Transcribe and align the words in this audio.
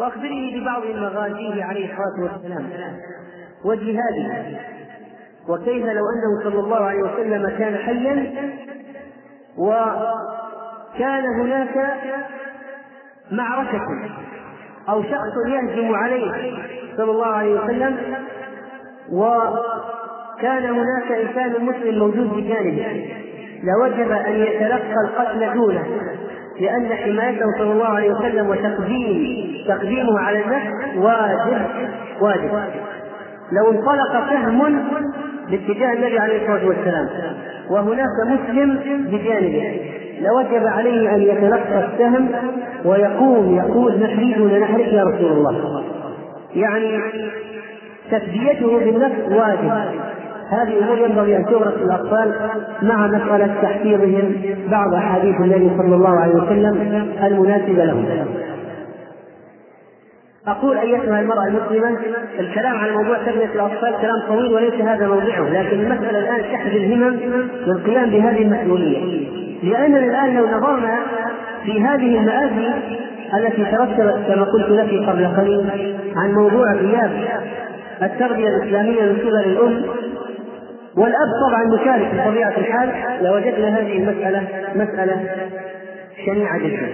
وأخبرني 0.00 0.60
ببعض 0.60 0.82
مغازيه 0.86 1.64
عليه 1.64 1.92
الصلاة 1.92 2.32
والسلام 2.32 2.66
وجهاده. 3.64 4.58
وكيف 5.48 5.86
لو 5.86 6.04
أنه 6.10 6.42
صلى 6.44 6.60
الله 6.60 6.84
عليه 6.84 7.02
وسلم 7.02 7.48
كان 7.58 7.76
حيا 7.76 8.32
وكان 9.58 11.24
هناك 11.40 11.94
معركة 13.30 13.80
أو 14.88 15.02
شخص 15.02 15.46
يهجم 15.48 15.94
عليه 15.94 16.32
صلى 16.96 17.10
الله 17.10 17.26
عليه 17.26 17.60
وسلم 17.60 18.16
وكان 19.12 20.64
هناك 20.64 21.12
إنسان 21.12 21.64
مسلم 21.64 21.98
موجود 21.98 22.30
بجانبه 22.30 23.14
لوجب 23.62 24.10
أن 24.10 24.32
يتلقى 24.32 24.94
القتل 25.04 25.54
دونه. 25.54 25.86
لأن 26.60 26.94
حمايته 26.94 27.44
صلى 27.58 27.72
الله 27.72 27.86
عليه 27.88 28.10
وسلم 28.10 28.50
وتقديم 28.50 29.46
تقديمه 29.68 30.18
على 30.18 30.38
النفس 30.44 30.96
واجب 30.96 31.62
واجب. 32.20 32.50
لو 33.52 33.70
انطلق 33.70 34.30
سهم 34.30 34.82
باتجاه 35.50 35.92
النبي 35.92 36.18
عليه 36.18 36.42
الصلاة 36.42 36.66
والسلام 36.66 37.08
وهناك 37.70 38.06
مسلم 38.26 38.78
بجانبه 39.06 39.80
لوجب 40.20 40.66
عليه 40.66 41.14
أن 41.14 41.22
يتلقى 41.22 41.84
السهم 41.84 42.28
ويقوم 42.84 43.56
يقول 43.56 43.98
نحرجه 44.02 44.38
لنحرج 44.38 44.92
يا 44.92 45.04
رسول 45.04 45.32
الله. 45.32 45.84
يعني 46.54 47.00
تسديته 48.10 48.78
بالنفس 48.78 49.32
واجب. 49.32 49.72
هذه 50.50 50.78
امور 50.78 50.98
ينبغي 50.98 51.36
أن 51.36 51.44
تغرس 51.46 51.74
الأطفال 51.74 52.34
مع 52.82 53.06
مسألة 53.06 53.54
تحفيظهم 53.62 54.34
بعض 54.70 54.94
أحاديث 54.94 55.36
النبي 55.40 55.70
صلى 55.78 55.94
الله 55.94 56.20
عليه 56.20 56.34
وسلم 56.34 57.04
المناسبة 57.22 57.84
لهم. 57.84 58.04
أقول 60.46 60.78
أيتها 60.78 61.20
المرأة 61.20 61.46
المسلمة 61.46 61.98
الكلام 62.40 62.76
على 62.76 62.92
موضوع 62.92 63.18
تربية 63.18 63.54
الأطفال 63.54 63.94
كلام 64.00 64.20
طويل 64.28 64.52
وليس 64.52 64.74
هذا 64.74 65.08
موضعه، 65.08 65.48
لكن 65.48 65.80
المسألة 65.80 66.18
الآن 66.18 66.52
تحت 66.52 66.66
الهمم 66.66 67.16
للقيام 67.66 68.10
بهذه 68.10 68.42
المسؤولية، 68.42 69.28
لأننا 69.62 69.98
الآن 69.98 70.36
لو 70.36 70.46
نظرنا 70.46 70.98
في 71.64 71.82
هذه 71.82 72.18
المآسي 72.18 72.72
التي 73.34 73.64
ترتبت 73.64 74.16
كما 74.28 74.44
قلت 74.44 74.68
لك 74.68 75.08
قبل 75.08 75.26
قليل 75.26 75.96
عن 76.16 76.32
موضوع 76.32 76.72
غياب 76.72 77.10
التربية 78.02 78.48
الإسلامية 78.48 79.02
من 79.02 79.18
قبل 79.18 79.36
الأم 79.36 79.82
والأب 80.96 81.28
طبعا 81.48 81.64
مشارك 81.64 82.14
بطبيعة 82.14 82.54
الحال 82.58 82.92
لوجدنا 83.24 83.78
هذه 83.78 83.96
المسألة 83.98 84.48
مسألة 84.74 85.36
شنيعة 86.26 86.58
جدا. 86.58 86.88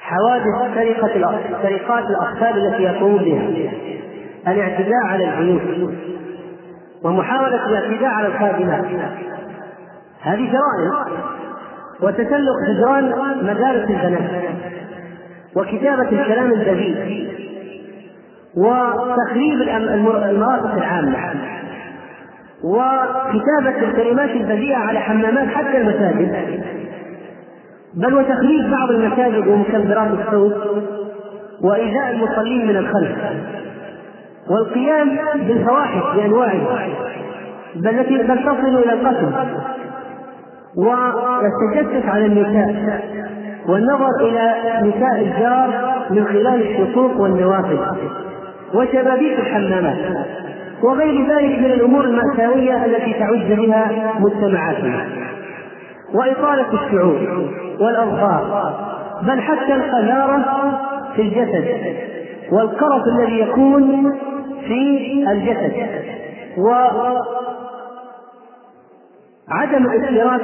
حوادث 0.00 0.74
سرقة 0.74 1.40
سرقات 1.62 2.04
الأطفال 2.04 2.66
التي 2.66 2.82
يقومون 2.82 3.24
بها. 3.24 3.72
الاعتداء 4.48 5.04
على 5.04 5.38
البيوت 5.38 5.90
ومحاولة 7.04 7.66
الاعتداء 7.66 8.10
على 8.10 8.28
الخادمات. 8.28 8.84
هذه 10.22 10.52
جرائم 10.52 10.92
وتسلق 12.02 12.56
هجران 12.68 13.12
مدارس 13.42 13.90
البنات 13.90 14.30
وكتابة 15.56 16.08
الكلام 16.08 16.52
البذيء 16.52 17.28
وتخريب 18.56 19.62
المرافق 20.30 20.72
العامة. 20.72 21.32
وكتابة 22.66 23.88
الكلمات 23.88 24.30
البذيئة 24.30 24.76
على 24.76 24.98
حمامات 25.00 25.48
حتى 25.48 25.78
المساجد. 25.78 26.64
بل 27.94 28.14
وتخريب 28.14 28.70
بعض 28.70 28.90
المساجد 28.90 29.46
ومكبرات 29.46 30.10
الصوت 30.10 30.54
وإيذاء 31.64 32.10
المصلين 32.10 32.66
من 32.66 32.76
الخلف. 32.76 33.16
والقيام 34.50 35.18
بالفواحش 35.34 36.16
بأنواعها 36.16 36.88
بل 37.76 38.26
بل 38.28 38.38
تصل 38.38 38.76
إلى 38.76 38.92
القتل. 38.92 39.32
والتجسس 40.76 42.08
على 42.08 42.26
النساء. 42.26 43.00
والنظر 43.68 44.10
إلى 44.20 44.54
نساء 44.82 45.20
الجار 45.20 45.94
من 46.10 46.24
خلال 46.24 46.62
الشقوق 46.62 47.20
والنوافذ. 47.20 47.78
وشبابيك 48.74 49.38
الحمامات. 49.38 50.26
وغير 50.82 51.26
ذلك 51.28 51.58
من 51.58 51.64
الأمور 51.64 52.04
المأساوية 52.04 52.84
التي 52.84 53.12
تعج 53.12 53.52
بها 53.52 54.14
مجتمعاتنا. 54.20 55.06
وإطالة 56.14 56.66
الشعور 56.72 57.48
والأظفار 57.80 58.74
بل 59.22 59.40
حتى 59.40 59.74
القذارة 59.74 60.44
في 61.16 61.22
الجسد 61.22 61.96
والقرف 62.52 63.02
الذي 63.06 63.40
يكون 63.40 64.12
في 64.68 65.24
الجسد 65.32 65.72
و 66.58 66.70
عدم 69.48 69.86
الاكتراث 69.86 70.40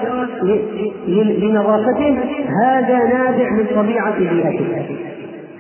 لنظافته 1.42 2.19
هذا 2.62 2.98
نابع 2.98 3.50
من 3.50 3.66
طبيعة 3.76 4.19
بيئته 4.19 4.97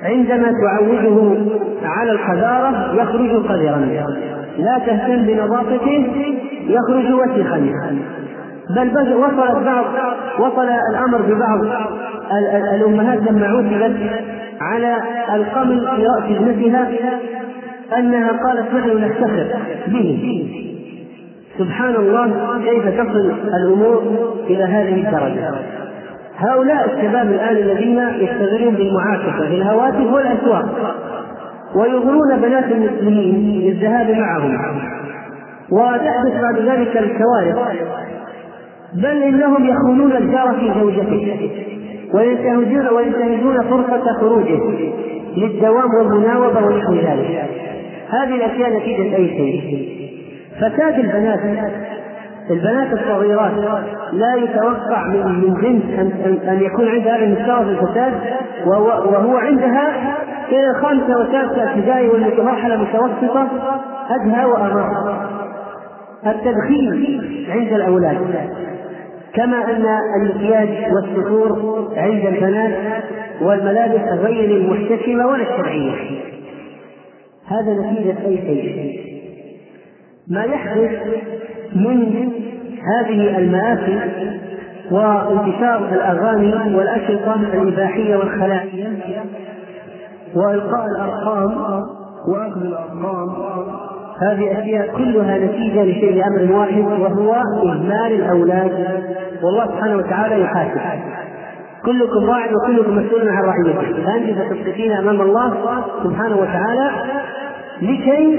عندما 0.02 0.52
تعوده 0.62 1.36
على 1.82 2.12
القذارة 2.12 2.94
يخرج 3.02 3.46
قذرا. 3.46 4.41
لا 4.58 4.78
تهتم 4.86 5.22
بنظافته 5.22 6.06
يخرج 6.66 7.12
وسخا. 7.12 7.58
بل 8.70 8.88
وصلت 9.14 9.64
بعض 9.64 9.84
وصل 10.38 10.68
الأمر 10.90 11.22
ببعض 11.22 11.60
الأمهات 12.74 13.18
لما 13.30 13.46
عوتبت 13.46 13.96
على 14.60 14.96
القمل 15.34 15.88
في 15.96 16.06
رأس 16.06 16.38
ابنتها 16.38 16.88
أنها 17.98 18.28
قالت 18.28 18.74
نحن 18.74 19.04
نفتخر 19.04 19.46
به. 19.86 20.48
سبحان 21.58 21.94
الله 21.94 22.32
كيف 22.64 23.00
تصل 23.00 23.32
الأمور 23.62 24.02
إلى 24.46 24.64
هذه 24.64 24.94
الدرجة؟ 24.94 25.50
هؤلاء 26.36 26.86
الشباب 26.86 27.26
الآن 27.26 27.56
الذين 27.56 27.98
يشتغلون 27.98 28.74
بالمعاكسة 28.74 29.48
في 29.48 29.54
الهواتف 29.54 30.12
والأسواق. 30.12 30.94
ويغرون 31.76 32.40
بنات 32.42 32.64
المسلمين 32.64 33.60
للذهاب 33.60 34.10
معهم. 34.10 34.58
وتحدث 35.70 36.42
بعد 36.42 36.58
ذلك 36.58 36.96
الكوارث. 36.96 37.56
بل 38.94 39.22
إنهم 39.22 39.66
يخونون 39.66 40.16
الجار 40.16 40.54
في 40.60 40.80
زوجته. 40.80 41.50
وينتهزون 42.14 42.88
وينتهزون 42.88 43.62
فرصة 43.62 44.12
خروجه 44.20 44.60
للدوام 45.36 45.94
والمناوبة 45.94 46.66
ونحو 46.66 46.94
ذلك. 46.94 47.44
هذه 48.10 48.34
الأشياء 48.34 48.76
نتيجة 48.76 49.16
أي 49.16 49.28
شيء. 49.28 49.92
فساد 50.56 50.98
البنات 50.98 51.40
البنات 52.50 52.92
الصغيرات 52.92 53.52
لا 54.12 54.34
يتوقع 54.34 55.06
من 55.08 55.26
من 55.26 55.54
جنس 55.54 55.82
ان 55.98 56.38
ان 56.48 56.62
يكون 56.62 56.88
عندها 56.88 57.16
هذا 57.16 57.24
المستوى 57.24 57.64
في 57.64 57.70
الفساد 57.70 58.12
وهو 58.66 59.36
عندها 59.36 60.16
إلى 60.48 60.70
الخامسة 60.70 61.18
والسادسة 61.18 61.72
ابتدائي 61.72 62.08
والمرحلة 62.08 62.74
المتوسطة 62.74 63.48
ادهى 64.10 64.44
وامر 64.44 65.16
التدخين 66.26 67.20
عند 67.48 67.72
الأولاد 67.72 68.50
كما 69.34 69.56
أن 69.70 69.86
المكياج 70.22 70.68
والستور 70.94 71.88
عند 71.96 72.26
البنات 72.26 73.02
والملابس 73.42 74.20
غير 74.20 74.56
المحتشمة 74.56 75.26
ولا 75.26 75.42
الشرعيه 75.42 75.92
هذا 77.46 77.72
نتيجة 77.72 78.16
أي 78.26 78.36
شيء. 78.36 79.00
ما 80.28 80.44
يحدث 80.44 80.90
من 81.74 82.28
هذه 82.82 83.38
المآسي 83.38 84.00
وانتشار 84.90 85.88
الأغاني 85.92 86.76
والأشرطة 86.76 87.34
الإباحية 87.34 88.16
والخلاعية 88.16 88.88
وإلقاء 90.34 90.86
الأرقام 90.86 91.52
وأخذ 92.28 92.60
الأرقام. 92.60 93.28
هذه 94.22 94.60
أشياء 94.60 94.96
كلها 94.96 95.38
نتيجة 95.38 95.82
لشيء 95.82 96.14
لأمر 96.14 96.52
واحد 96.58 97.00
وهو 97.00 97.34
إهمال 97.68 98.12
الأولاد. 98.12 99.02
والله 99.42 99.66
سبحانه 99.66 99.96
وتعالى 99.96 100.40
يحاسب. 100.40 100.80
كلكم 101.84 102.30
راع 102.30 102.46
وكلكم 102.52 102.96
مسؤول 102.96 103.28
عن 103.28 103.44
رعيته 103.44 104.04
فأنت 104.04 104.38
ستسقطين 104.38 104.92
أمام 104.92 105.20
الله 105.20 105.54
سبحانه 106.04 106.36
وتعالى 106.36 106.90
لكي 107.82 108.38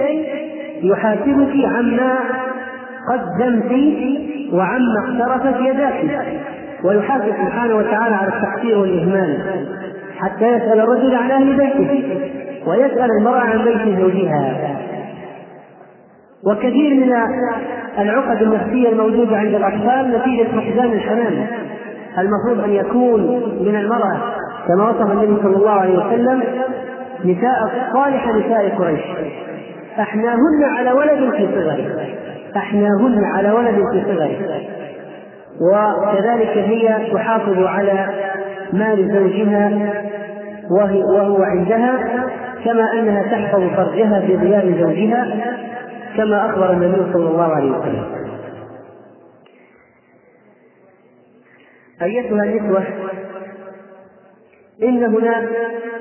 يحاسبك 0.84 1.66
عما 1.66 2.16
قدمت 3.10 3.72
وعما 4.54 4.94
اقترفت 5.08 5.62
يداك 5.62 6.28
ويحاسب 6.84 7.34
سبحانه 7.46 7.76
وتعالى 7.76 8.16
على 8.16 8.28
التقصير 8.28 8.78
والإهمال 8.78 9.66
حتى 10.18 10.48
يسأل 10.48 10.80
الرجل 10.80 11.16
عن 11.16 11.32
أهل 11.32 11.58
بيته 11.58 12.20
ويسأل 12.68 13.08
المرأة 13.20 13.40
عن 13.40 13.64
بيت 13.64 14.00
زوجها. 14.00 14.78
وكثير 16.48 16.94
من 16.94 17.14
العقد 18.00 18.42
النفسية 18.42 18.90
الموجودة 18.90 19.38
عند 19.38 19.56
الأطفال 19.56 20.12
نتيجة 20.12 20.48
فقدان 20.48 20.94
الحنان. 20.94 21.48
المفروض 22.18 22.64
أن 22.64 22.70
يكون 22.74 23.22
من 23.62 23.76
المرأة 23.76 24.18
كما 24.68 24.90
وصف 24.90 25.12
النبي 25.12 25.42
صلى 25.44 25.56
الله 25.56 25.72
عليه 25.72 25.98
وسلم 25.98 26.44
نساء 27.26 27.90
صالح 27.94 28.28
نساء 28.28 28.70
قريش. 28.78 29.02
أحناهن 30.00 30.64
على 30.78 30.92
ولد 30.92 31.32
في 31.32 31.48
صغره. 31.56 32.06
أحناهن 32.58 33.24
على 33.24 33.52
ولد 33.52 33.76
في 33.76 34.04
صغره. 34.06 34.62
وكذلك 35.62 36.58
هي 36.58 37.12
تحافظ 37.14 37.64
على 37.64 38.10
مال 38.74 39.12
زوجها 39.14 39.94
وهو 40.72 41.44
عندها 41.44 42.24
كما 42.66 42.94
أنها 42.94 43.24
تحفظ 43.24 43.62
فرجها 43.76 44.20
في 44.20 44.36
غياب 44.36 44.78
زوجها 44.80 45.54
كما 46.18 46.50
أخبر 46.50 46.72
النبي 46.72 47.14
صلى 47.14 47.30
الله 47.30 47.54
عليه 47.56 47.72
وسلم. 47.72 48.06
أيتها 52.02 52.44
النسوه 52.44 52.84
إن 54.84 55.04
هنا 55.04 55.48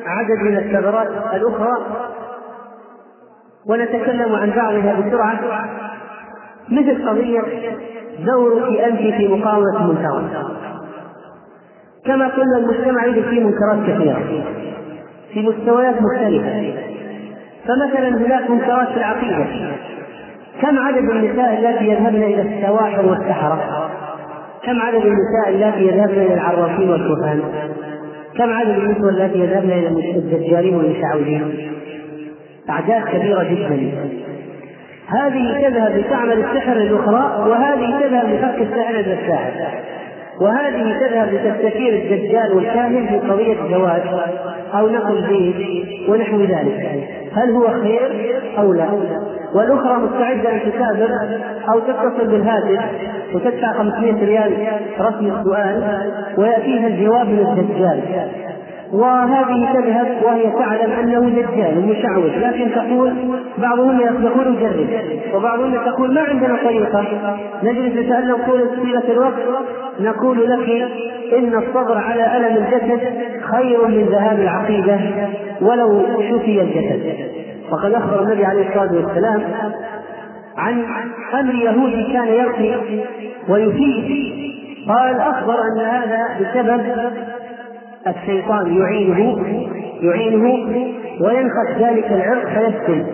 عدد 0.06 0.38
من 0.43 0.56
الثغرات 0.56 1.06
الأخرى 1.34 1.72
ونتكلم 3.66 4.34
عن 4.34 4.50
بعضها 4.50 5.00
بسرعة. 5.00 5.38
مثل 6.72 7.08
قضيه 7.08 7.40
دورك 8.26 8.80
انت 8.80 8.98
في 8.98 9.28
مقاومة 9.28 9.76
المنكرات 9.80 10.46
كما 12.04 12.28
قلنا 12.28 12.58
المجتمع 12.58 13.04
يوجد 13.06 13.22
فيه 13.22 13.40
منكرات 13.40 13.78
كثيرة 13.86 14.22
في 15.32 15.40
مستويات 15.40 15.94
مختلفة. 16.02 16.74
فمثلا 17.66 18.08
هناك 18.08 18.50
منكرات 18.50 18.88
في 18.88 18.96
العقيدة. 18.96 19.46
كم 20.62 20.78
عدد 20.78 21.10
النساء 21.10 21.58
اللاتي 21.58 21.84
يذهبن 21.84 22.22
إلى 22.22 22.42
السواحر 22.42 23.06
والسحرة؟ 23.06 23.90
كم 24.64 24.80
عدد 24.80 25.06
النساء 25.06 25.48
اللاتي 25.48 25.86
يذهبن 25.86 26.20
إلى 26.20 26.34
العرافين 26.34 26.90
والكهان 26.90 27.42
كم 28.38 28.52
عدد 28.52 28.70
النسوة 28.70 29.08
اللاتي 29.08 29.38
يذهبن 29.38 29.70
إلى 29.70 29.88
الدجالين 30.16 30.76
والمشعوذين 30.76 31.72
أعداد 32.70 33.02
كبيرة 33.02 33.42
جدا. 33.42 34.21
هذه 35.08 35.69
تذهب 35.69 35.96
لتعمل 35.96 36.44
السحر 36.44 36.76
الأخرى 36.76 37.50
وهذه 37.50 38.00
تذهب 38.00 38.28
لفك 38.28 38.60
السحر 38.60 38.94
للساحر 38.94 39.82
وهذه 40.40 40.99
تذهب 41.00 41.34
لتستثير 41.34 41.94
الدجال 41.94 42.52
والكاهن 42.56 43.06
في 43.06 43.19
قضية 43.19 43.62
الزواج 43.64 44.02
أو 44.75 44.88
نقل 44.88 45.26
بيت 45.28 45.56
ونحو 46.08 46.40
ذلك. 46.40 47.08
هل 47.32 47.50
هو 47.50 47.69
خير 47.69 48.10
أو 48.58 48.72
لا؟ 48.72 48.88
والأخرى 49.54 49.96
مستعدة 49.96 50.52
أن 50.52 50.60
تسافر 50.60 51.10
أو 51.72 51.78
تتصل 51.78 52.26
بالهاتف 52.26 52.81
وتدفع 53.34 53.72
500 53.72 54.25
ريال 54.25 54.52
رسم 55.00 55.26
السؤال 55.26 55.82
ويأتيها 56.38 56.87
الجواب 56.87 57.26
من 57.28 57.58
الدجال. 57.58 58.00
وهذه 58.92 59.72
تذهب 59.72 60.22
وهي 60.22 60.50
تعلم 60.50 60.92
أنه 60.92 61.28
دجال 61.28 61.78
ومشعوذ 61.78 62.38
لكن 62.38 62.70
تقول 62.74 63.14
بعضهم 63.58 64.00
يقول 64.00 64.52
نجرب 64.52 64.88
وبعضهم 65.34 65.74
تقول 65.74 66.14
ما 66.14 66.20
عندنا 66.20 66.56
طريقة 66.64 67.04
نجلس 67.62 67.96
نتألم 67.96 68.36
طيله 68.82 69.12
الوقت 69.12 69.42
نقول 70.00 70.50
لك 70.50 70.90
إن 71.38 71.54
الصبر 71.54 71.98
على 71.98 72.36
ألم 72.36 72.56
الجسد 72.56 73.00
خير 73.42 73.86
من 73.88 74.04
ذهاب 74.04 74.40
العقيدة 74.40 75.00
ولو 75.60 76.02
شفي 76.30 76.60
الجسد. 76.62 77.32
وقد 77.70 77.92
أخبر 77.94 78.22
النبي 78.22 78.44
عليه 78.44 78.68
الصلاة 78.68 78.92
والسلام 78.94 79.42
عن 80.56 80.84
أمر 81.40 81.54
يهودي 81.54 82.12
كان 82.12 82.28
يرقي 82.28 82.74
ويفيد 83.48 84.32
قال 84.88 85.20
أخبر 85.20 85.54
أن 85.54 85.80
هذا 85.84 86.26
بسبب 86.40 86.82
الشيطان 88.06 88.76
يعينه 88.76 89.38
يعينه 90.02 90.44
وينخس 91.20 91.70
ذلك 91.81 92.12
العرق 92.12 92.46
فيسكن. 92.46 93.04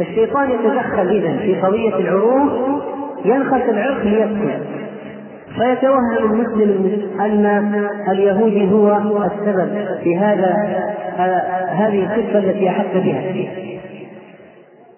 الشيطان 0.00 0.50
يتدخل 0.50 1.08
اذا 1.08 1.36
في 1.36 1.60
قضية 1.60 1.96
العروق 1.96 2.82
ينخس 3.24 3.68
العرق 3.68 4.04
ليسكن. 4.04 4.60
فيتوهم 5.56 6.16
المسلم 6.18 7.02
أن 7.20 7.86
اليهودي 8.08 8.70
هو 8.70 9.24
السبب 9.24 9.68
في 10.02 10.16
هذا 10.16 10.54
هذه 11.68 12.02
الخفه 12.02 12.38
التي 12.38 12.68
احس 12.68 12.94
بها. 12.94 13.22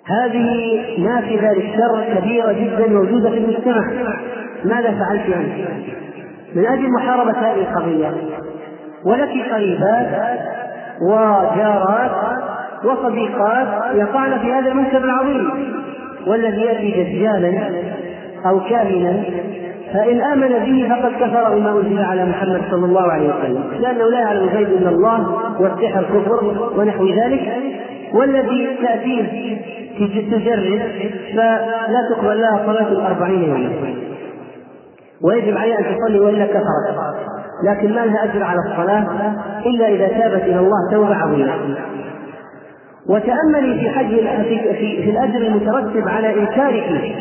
هذه 0.07 0.81
نافذه 0.99 1.53
للشر 1.53 2.05
كبيره 2.19 2.53
جدا 2.53 2.89
موجودة 2.89 3.31
في 3.31 3.39
المجتمع. 3.39 3.91
ماذا 4.65 4.91
فعلت 4.91 5.27
انت 5.27 5.69
من 6.55 6.67
أجل 6.67 6.91
محاربة 6.91 7.31
هذه 7.31 7.61
القضية. 7.61 8.15
ولك 9.05 9.53
قريبات 9.53 10.09
وجارات 11.03 12.11
وصديقات 12.85 13.69
يقعن 13.95 14.39
في 14.39 14.53
هذا 14.53 14.69
المنكر 14.69 15.05
العظيم. 15.05 15.51
والذي 16.27 16.61
يأتي 16.61 17.05
دجالا 17.05 17.71
أو 18.47 18.61
كاهنا 18.61 19.23
فإن 19.95 20.21
آمن 20.21 20.49
به 20.49 20.89
فقد 20.95 21.13
كفر 21.13 21.55
بما 21.55 21.71
أنزل 21.71 22.03
على 22.03 22.25
محمد 22.25 22.63
صلى 22.71 22.87
الله 22.87 23.13
عليه 23.13 23.29
وسلم. 23.29 23.63
لأنه 23.81 24.11
لا 24.11 24.21
يعلم 24.21 24.49
الغيب 24.49 24.69
إلا 24.69 24.89
الله 24.91 25.37
والسحر 25.61 26.03
كفر 26.03 26.71
ونحو 26.77 27.07
ذلك. 27.09 27.53
والذي 28.15 28.77
تأتيه 28.83 29.57
تجرب 30.31 30.81
فلا 31.35 32.01
تقبل 32.11 32.41
لها 32.41 32.63
صلاة 32.67 32.89
الأربعين 32.89 33.43
يوما. 33.43 33.95
ويجب 35.23 35.57
عليها 35.57 35.79
أن 35.79 35.85
تصلي 35.97 36.21
وإلا 36.21 36.47
كفرت 36.47 36.99
لكن 37.65 37.95
ما 37.95 38.01
لها 38.01 38.25
أجر 38.25 38.43
على 38.43 38.59
الصلاة 38.59 39.07
إلا 39.67 39.89
إذا 39.89 40.09
تابت 40.09 40.43
إلى 40.43 40.59
الله 40.59 40.91
توبة 40.93 41.15
عظيمة. 41.15 41.55
وتأملي 43.09 43.81
في 43.81 43.91
حج 43.91 44.09
في, 44.45 44.75
في, 44.75 45.03
في 45.03 45.11
الأجر 45.11 45.37
المترتب 45.37 46.09
على 46.09 46.41
إنكارك. 46.41 47.15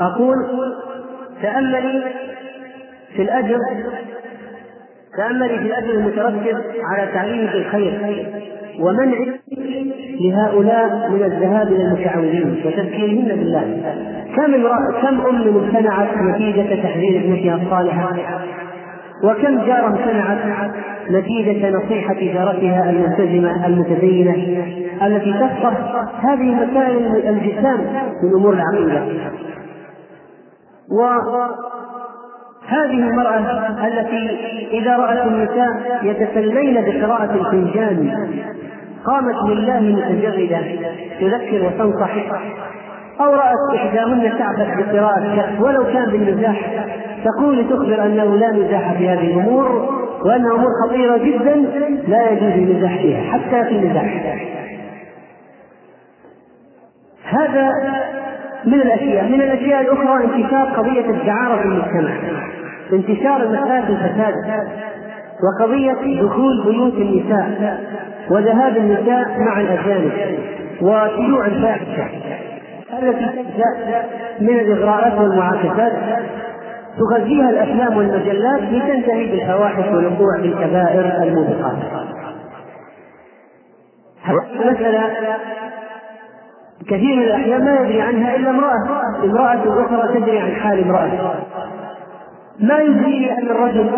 أقول 0.00 0.36
تأملي 1.42 2.02
في 3.16 3.22
الأجر 3.22 3.58
تأملي 5.16 5.58
في 5.58 5.64
الأجر 5.64 5.90
المترتب 5.90 6.62
على 6.84 7.12
تعليمك 7.12 7.54
الخير 7.54 8.26
ومنع 8.80 9.18
لهؤلاء 10.20 11.10
من 11.10 11.22
الذهاب 11.22 11.66
إلى 11.66 11.84
المشعوذين 11.84 12.62
وتذكيرهن 12.66 13.28
بالله. 13.28 13.94
كم 14.38 14.54
امرأة 14.54 15.00
كم 15.02 15.20
أم 15.20 15.58
امتنعت 15.58 16.08
نتيجة 16.16 16.82
تحذير 16.82 17.20
ابنتها 17.20 17.54
الصالحة؟ 17.54 18.16
وكم 19.24 19.66
جارة 19.66 19.86
امتنعت 19.86 20.38
نتيجة 21.10 21.70
نصيحة 21.70 22.14
جارتها 22.14 22.90
الملتزمة 22.90 23.66
المتدينة 23.66 24.34
التي 25.06 25.32
تفقه 25.32 25.74
هذه 26.22 26.54
مسائل 26.54 27.28
الجسام 27.28 27.80
من 28.22 28.30
أمور 28.38 28.54
العقيدة. 28.54 29.02
وهذه 30.90 31.48
المرأة 33.08 33.38
التي 33.86 34.36
إذا 34.72 34.96
رأت 34.96 35.26
النساء 35.26 36.00
يتسلين 36.02 36.74
بقراءة 36.74 37.34
الفنجان 37.34 38.28
قامت 39.06 39.50
لله 39.50 39.80
متجردة 39.80 40.60
تذكر 41.20 41.66
وتنصح. 41.66 42.12
أو 43.20 43.34
رأت 43.34 43.76
إحداهن 43.76 44.38
تعبث 44.38 44.68
بقراءة 44.78 45.36
كهف 45.36 45.60
ولو 45.60 45.84
كان 45.84 46.10
بالمزاح 46.10 46.86
تقول 47.24 47.68
تخبر 47.68 48.06
أنه 48.06 48.36
لا 48.36 48.52
مزاح 48.52 48.92
في 48.92 49.08
هذه 49.08 49.34
الأمور 49.34 49.88
وأنها 50.24 50.54
أمور 50.54 50.70
خطيرة 50.84 51.16
جدا 51.16 51.54
لا 52.08 52.30
يجوز 52.30 52.52
المزاح 52.52 52.96
فيها 52.96 53.22
حتى 53.32 53.64
في 53.64 53.70
المزاح 53.70 54.22
هذا 57.24 57.72
من 58.64 58.74
الأشياء 58.74 59.24
من 59.24 59.40
الأشياء 59.40 59.80
الأخرى 59.80 60.24
انتشار 60.24 60.64
قضية 60.64 61.10
الدعارة 61.10 61.56
في 61.56 61.64
المجتمع 61.64 62.10
انتشار 62.92 63.42
المسائل 63.42 63.84
الفساد 63.88 64.34
وقضية 65.42 66.22
دخول 66.22 66.64
بيوت 66.64 66.94
النساء 66.94 67.78
وذهاب 68.30 68.76
النساء 68.76 69.38
مع 69.38 69.60
الأجانب 69.60 70.12
وشيوع 70.82 71.46
الفاحشة. 71.46 72.08
التي 72.92 73.26
تبدأ 73.26 74.04
من 74.40 74.60
الإغراءات 74.60 75.18
والمعاكسات 75.18 75.92
تغذيها 76.98 77.50
الأفلام 77.50 77.96
والمجلات 77.96 78.62
لتنتهي 78.62 79.26
بالفواحش 79.26 79.84
والوقوع 79.84 80.36
بالكبائر 80.36 81.22
الموبقات. 81.22 81.76
مسألة 84.64 85.10
كثير 86.86 87.16
من 87.16 87.22
الأحيان 87.22 87.64
ما 87.64 87.80
يدري 87.80 88.00
عنها 88.02 88.36
إلا 88.36 88.50
امرأة، 88.50 89.24
امرأة 89.24 89.84
أخرى 89.84 90.20
تدري 90.20 90.38
عن 90.38 90.50
حال 90.50 90.82
امرأة. 90.84 91.34
ما 92.60 92.78
يدري 92.78 93.32
أن 93.32 93.46
الرجل 93.46 93.90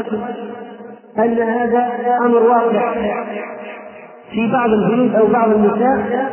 أن 1.18 1.38
هذا 1.38 1.88
أمر 2.20 2.42
واقع 2.42 2.94
في 4.30 4.52
بعض 4.52 4.70
البيوت 4.70 5.14
أو 5.14 5.26
بعض 5.26 5.48
النساء 5.48 6.30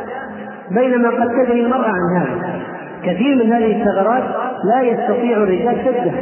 بينما 0.70 1.10
قد 1.10 1.28
تدري 1.28 1.60
المرأة 1.60 1.88
عن 1.88 2.16
هذا. 2.16 2.60
كثير 3.02 3.44
من 3.44 3.52
هذه 3.52 3.82
الثغرات 3.82 4.22
لا 4.64 4.82
يستطيع 4.82 5.36
الرجال 5.36 5.76
شدها 5.84 6.14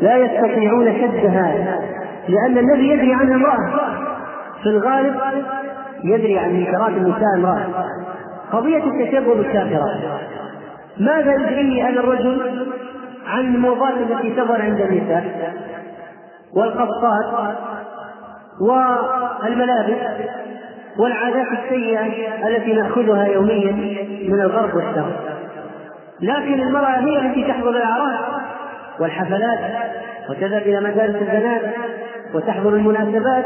لا 0.00 0.16
يستطيعون 0.16 0.92
شدها 1.00 1.76
لأن 2.28 2.58
الذي 2.58 2.88
يدري 2.88 3.14
عنها 3.14 3.34
امرأة. 3.34 3.70
في 4.62 4.68
الغالب 4.68 5.14
يدري 6.04 6.38
عن 6.38 6.52
منكرات 6.52 6.88
النساء 6.90 7.34
امرأة. 7.36 7.66
قضية 8.52 8.84
التشبه 8.84 9.34
بالكافرات 9.34 10.00
ماذا 10.98 11.34
يدريه 11.34 11.88
أن 11.88 11.98
الرجل 11.98 12.66
عن 13.26 13.54
الموضات 13.54 13.94
التي 13.94 14.30
تظهر 14.30 14.62
عند 14.62 14.80
النساء؟ 14.80 15.54
والقصات 16.56 17.56
والملابس؟ 18.60 19.98
والعادات 21.00 21.46
السيئة 21.64 22.06
التي 22.48 22.72
نأخذها 22.72 23.26
يوميا 23.26 23.72
من 24.28 24.40
الغرب 24.40 24.74
والشرق 24.74 25.40
لكن 26.20 26.60
المرأة 26.60 26.98
هي 26.98 27.18
التي 27.18 27.44
تحضر 27.44 27.70
الأعراس 27.70 28.20
والحفلات 29.00 29.58
وتذهب 30.30 30.62
إلى 30.62 30.80
مدارس 30.80 31.14
البنات 31.14 31.62
وتحضر 32.34 32.68
المناسبات 32.68 33.44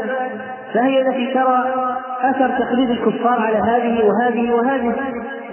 فهي 0.73 1.01
التي 1.01 1.33
ترى 1.33 1.73
أثر 2.21 2.49
تقليد 2.59 2.89
الكفار 2.89 3.41
على 3.41 3.57
هذه 3.57 4.03
وهذه 4.05 4.51
وهذه. 4.51 4.93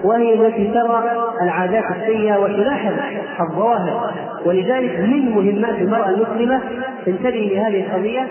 وهي 0.04 0.34
التي 0.34 0.68
ترى 0.68 1.04
العادات 1.42 1.84
السيئة 1.96 2.38
وتلاحظ 2.38 2.92
الظواهر. 3.40 4.12
ولذلك 4.46 5.00
من 5.00 5.30
مهمات 5.30 5.74
المرأة 5.80 6.08
المسلمة 6.08 6.60
تنتبه 7.06 7.50
لهذه 7.54 7.86
القضية 7.86 8.26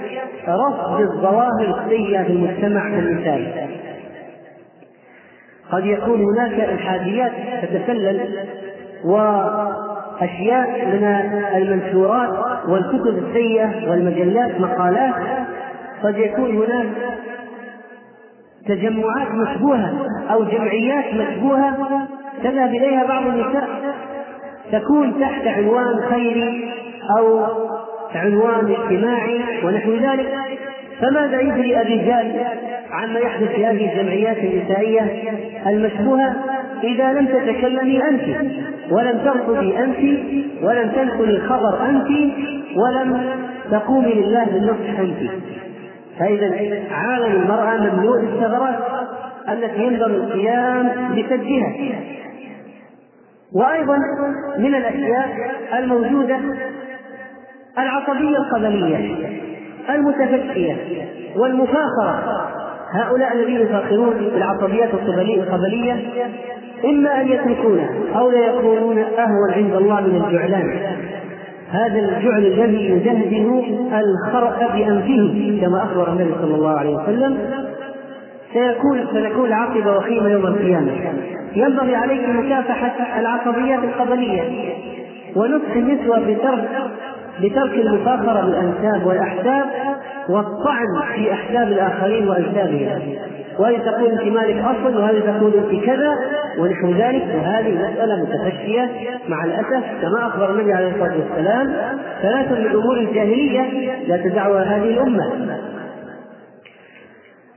رفض 0.47 1.01
الظواهر 1.01 1.81
السيئة 1.83 2.23
في 2.23 2.29
المجتمع 2.29 2.87
النسائي 2.87 3.67
قد 5.71 5.85
يكون 5.85 6.21
هناك 6.21 6.69
إلحاديات 6.69 7.31
تتسلل 7.61 8.29
وأشياء 9.05 10.85
من 10.85 11.03
المنشورات 11.55 12.29
والكتب 12.67 13.23
السيئة 13.27 13.89
والمجلات 13.89 14.61
مقالات. 14.61 15.13
قد 16.03 16.17
يكون 16.17 16.57
هناك 16.57 16.87
تجمعات 18.67 19.27
مشبوهة 19.31 19.93
أو 20.31 20.43
جمعيات 20.43 21.05
مشبوهة 21.13 21.77
تذهب 22.43 22.69
إليها 22.69 23.05
بعض 23.05 23.27
النساء 23.27 23.69
تكون 24.71 25.19
تحت 25.19 25.47
عنوان 25.47 25.99
خيري 26.09 26.71
أو 27.17 27.45
عنوان 28.15 28.75
اجتماعي 28.75 29.39
ونحو 29.65 29.91
ذلك. 29.91 30.33
فماذا 31.01 31.39
يدري 31.41 31.81
الرجال 31.81 32.45
عما 32.91 33.19
يحدث 33.19 33.51
في 33.51 33.65
هذه 33.65 33.91
الجمعيات 33.91 34.37
النسائية 34.37 35.31
المشبوهة 35.67 36.35
إذا 36.83 37.13
لم 37.13 37.25
تتكلمي 37.25 38.03
أنت 38.03 38.51
ولم 38.91 39.19
ترفضي 39.25 39.77
أنت 39.77 39.97
ولم 40.63 40.91
تنقلي 40.95 41.35
الخبر 41.35 41.89
أنت 41.89 42.07
ولم 42.77 43.29
تقومي 43.71 44.13
لله 44.13 44.45
بالنصح 44.45 44.99
أنت. 44.99 45.31
فإذا 46.21 46.81
عالم 46.91 47.41
المرأة 47.41 47.77
مملوء 47.77 48.21
بالثغرات 48.21 48.75
التي 49.49 49.83
ينبغي 49.83 50.15
القيام 50.15 50.87
بسدها 51.11 51.73
وأيضا 53.53 53.97
من 54.57 54.75
الأشياء 54.75 55.27
الموجودة 55.79 56.39
العصبية 57.77 58.37
القبلية 58.37 59.15
المتفكية 59.89 60.75
والمفاخرة. 61.35 62.47
هؤلاء 62.93 63.33
الذين 63.33 63.61
يفاخرون 63.61 64.13
بالعصبيات 64.13 64.89
القبلية 64.93 65.93
إما 66.85 67.21
أن 67.21 67.27
يتركونها 67.27 67.89
أو 68.15 68.29
لا 68.29 68.39
يكونون 68.39 68.97
أهون 68.99 69.51
عند 69.53 69.73
الله 69.73 70.01
من 70.01 70.25
الجعلان. 70.25 70.90
هذا 71.71 71.99
الجعل 71.99 72.45
الذي 72.45 72.85
يجهز 72.85 73.45
الخرق 73.93 74.73
بأنفه 74.73 75.59
كما 75.61 75.83
أخبر 75.83 76.07
النبي 76.13 76.33
صلى 76.41 76.55
الله 76.55 76.69
عليه 76.79 76.95
وسلم. 76.95 77.37
سيكون 78.53 79.05
ستكون 79.11 79.47
العاقبة 79.47 79.97
وخيمة 79.97 80.29
يوم 80.29 80.45
القيامة. 80.45 80.91
ينبغي 81.55 81.95
عليك 81.95 82.29
مكافحة 82.29 83.19
العصبيات 83.19 83.79
القبلية 83.83 84.41
ونصح 85.35 85.75
النسوة 85.75 86.19
بترك 86.19 86.69
بترك 87.41 87.73
المفاخرة 87.73 88.41
بالأنساب 88.45 89.07
والأحساب 89.07 89.65
والطعن 90.29 91.15
في 91.15 91.33
أحساب 91.33 91.67
الآخرين 91.67 92.29
وأنسابهم 92.29 93.01
وهذه 93.59 93.77
تقول 93.77 94.11
أنت 94.11 94.21
مالك 94.23 94.63
أصل 94.65 94.97
وهذه 94.97 95.19
تقول 95.19 95.53
أنت 95.53 95.85
كذا. 95.85 96.13
ونحو 96.58 96.91
ذلك 96.91 97.24
وهذه 97.36 97.91
مسألة 97.91 98.24
متفشية 98.24 98.89
مع 99.27 99.46
الأسف 99.46 99.84
كما 100.01 100.27
أخبر 100.27 100.51
النبي 100.51 100.74
عليه 100.74 100.91
الصلاة 100.91 101.15
والسلام 101.17 101.74
ثلاثة 102.22 102.60
من 102.60 102.67
أمور 102.67 102.98
الجاهلية 102.98 103.62
لا 104.08 104.17
تدعها 104.17 104.63
هذه 104.63 104.89
الأمة. 104.89 105.58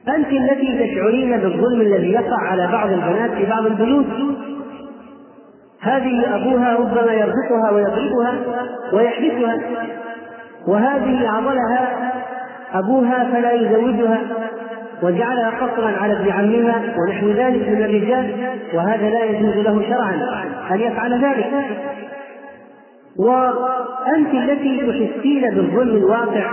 أنت 0.09 0.29
التي 0.29 0.87
تشعرين 0.87 1.41
بالظلم 1.41 1.81
الذي 1.81 2.13
يقع 2.13 2.41
على 2.51 2.69
بعض 2.73 2.91
البنات 2.91 3.31
في 3.31 3.47
بعض 3.47 3.67
البيوت. 3.67 4.07
هذه 5.81 6.37
أبوها 6.37 6.75
ربما 6.75 7.13
يربطها 7.13 7.71
ويضربها 7.73 8.35
ويحبسها 8.93 9.61
وهذه 10.67 11.29
عضلها 11.29 12.13
أبوها 12.75 13.31
فلا 13.33 13.53
يزوجها. 13.53 14.21
وجعلها 15.03 15.51
قصرا 15.51 15.93
على 16.01 16.13
ابن 16.13 16.31
عمها 16.31 16.83
ونحو 16.99 17.27
ذلك 17.27 17.69
من 17.69 17.83
الرجال 17.83 18.35
وهذا 18.75 19.11
لا 19.11 19.25
يجوز 19.25 19.57
له 19.57 19.83
شرعا 19.89 20.15
أن 20.71 20.81
يفعل 20.81 21.25
ذلك. 21.25 21.51
وأنت 23.17 24.35
التي 24.35 24.81
تحسين 24.81 25.51
بالظلم 25.51 25.97
الواقع 25.97 26.45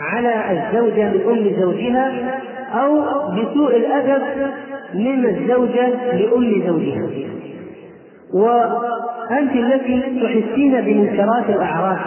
على 0.00 0.34
الزوجة 0.50 1.04
من 1.04 1.20
أم 1.28 1.62
زوجها 1.62 2.12
أو 2.74 3.02
بسوء 3.30 3.76
الأدب 3.76 4.22
من 4.94 5.26
الزوجة 5.26 5.88
لأم 6.12 6.62
زوجها. 6.66 7.08
وأنت 8.34 9.52
التي 9.54 10.00
تحسين 10.00 10.80
بمنكرات 10.80 11.48
الأعراف 11.48 11.98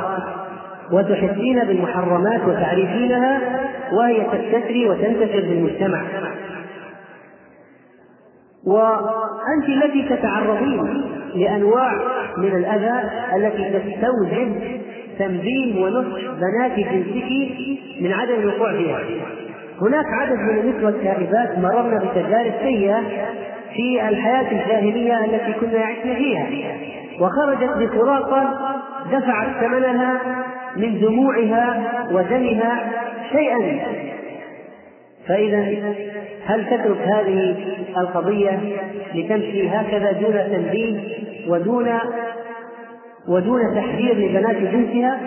وتحسين 0.91 1.59
بالمحرمات 1.59 2.41
وتعرفينها 2.47 3.41
وهي 3.93 4.21
تستتري 4.23 4.89
وتنتشر 4.89 5.41
في 5.41 5.53
المجتمع 5.53 6.01
وأنت 8.65 9.69
التي 9.69 10.09
تتعرضين 10.09 11.03
لأنواع 11.35 11.93
من 12.37 12.55
الأذى 12.55 13.09
التي 13.35 13.79
تستوجب 13.79 14.61
تنبيه 15.19 15.85
ونصح 15.85 16.19
بنات 16.21 16.79
جنسك 16.79 17.29
من 18.01 18.13
عدم 18.13 18.33
الوقوع 18.33 18.71
فيها. 18.71 18.99
هناك 19.81 20.05
عدد 20.05 20.37
من 20.39 20.59
النسوة 20.59 20.89
التائبات 20.89 21.59
مررنا 21.59 21.97
بتجارب 21.99 22.53
سيئة 22.61 23.01
في 23.73 24.09
الحياة 24.09 24.51
الجاهلية 24.51 25.25
التي 25.25 25.53
كنا 25.59 25.73
يعشن 25.73 26.15
فيها. 26.15 26.47
وخرجت 27.19 27.69
بطلاقة 27.77 28.53
دفعت 29.11 29.47
ثمنها 29.59 30.42
من 30.77 30.99
دموعها 30.99 31.83
ودمها 32.11 32.91
شيئا. 33.31 33.79
فإذا 35.27 35.93
هل 36.45 36.65
تترك 36.65 36.97
هذه 37.01 37.55
القضية 37.97 38.59
لتمشي 39.15 39.69
هكذا 39.69 40.11
دون 40.11 40.33
تنبيه 40.33 40.99
ودون 41.47 41.89
ودون 43.27 43.75
تحذير 43.75 44.15
لبنات 44.17 44.55
جنسها 44.55 45.19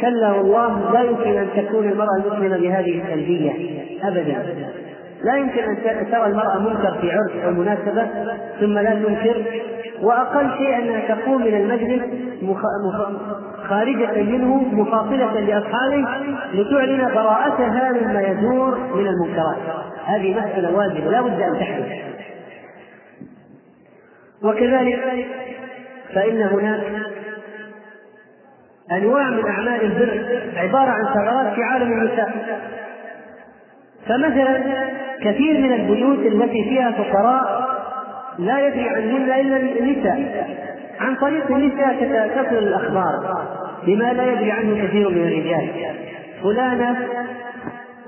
كلا 0.00 0.32
والله 0.32 0.92
لا 0.92 1.02
يمكن 1.02 1.38
أن 1.38 1.48
تكون 1.56 1.88
المرأة 1.88 2.16
المسلمة 2.16 2.56
بهذه 2.56 3.02
السلبية 3.02 3.52
أبدا. 4.02 4.44
لا 5.24 5.36
يمكن 5.36 5.58
أن 5.58 5.76
ترى 6.10 6.26
المرأة 6.26 6.58
منكر 6.58 6.98
في 7.00 7.10
عرس 7.10 7.44
أو 7.44 7.50
مناسبة 7.50 8.06
ثم 8.60 8.78
لا 8.78 8.94
تنكر 8.94 9.42
وأقل 10.02 10.50
شيء 10.58 10.78
أنها 10.78 11.14
تقوم 11.14 11.42
من 11.42 11.54
المجلس 11.54 12.02
مخ... 12.42 12.60
مخ... 12.86 13.10
خارجة 13.68 14.22
منه 14.22 14.56
مفاصلة 14.56 15.40
لأصحابه 15.40 16.06
لتعلن 16.54 17.14
براءتها 17.14 17.92
مما 17.92 18.20
يدور 18.20 18.78
من 18.94 19.06
المنكرات. 19.06 19.56
هذه 20.04 20.38
مسألة 20.38 20.76
واجبة 20.76 21.10
لا 21.10 21.20
بد 21.20 21.40
أن 21.40 21.58
تحدث. 21.60 21.86
وكذلك 24.42 25.26
فإن 26.14 26.42
هناك 26.42 26.82
أنواع 28.92 29.30
من 29.30 29.46
أعمال 29.46 29.82
البر 29.82 30.24
عبارة 30.56 30.90
عن 30.90 31.04
ثغرات 31.14 31.54
في 31.54 31.62
عالم 31.62 31.92
النساء. 31.92 32.32
فمثلا 34.06 34.62
كثير 35.22 35.60
من 35.60 35.72
البيوت 35.72 36.18
التي 36.18 36.64
فيها 36.64 36.90
فقراء 36.90 37.65
لا 38.38 38.66
يدري 38.66 38.88
عنهن 38.88 39.40
إلا 39.40 39.56
النساء. 39.56 40.46
عن 41.00 41.14
طريق 41.14 41.50
النساء 41.50 42.28
تصل 42.28 42.56
الأخبار 42.56 43.44
بما 43.86 44.12
لا 44.12 44.32
يدري 44.32 44.52
عنه 44.52 44.86
كثير 44.86 45.08
من 45.08 45.28
الرجال. 45.28 45.68
فلانه 46.42 46.96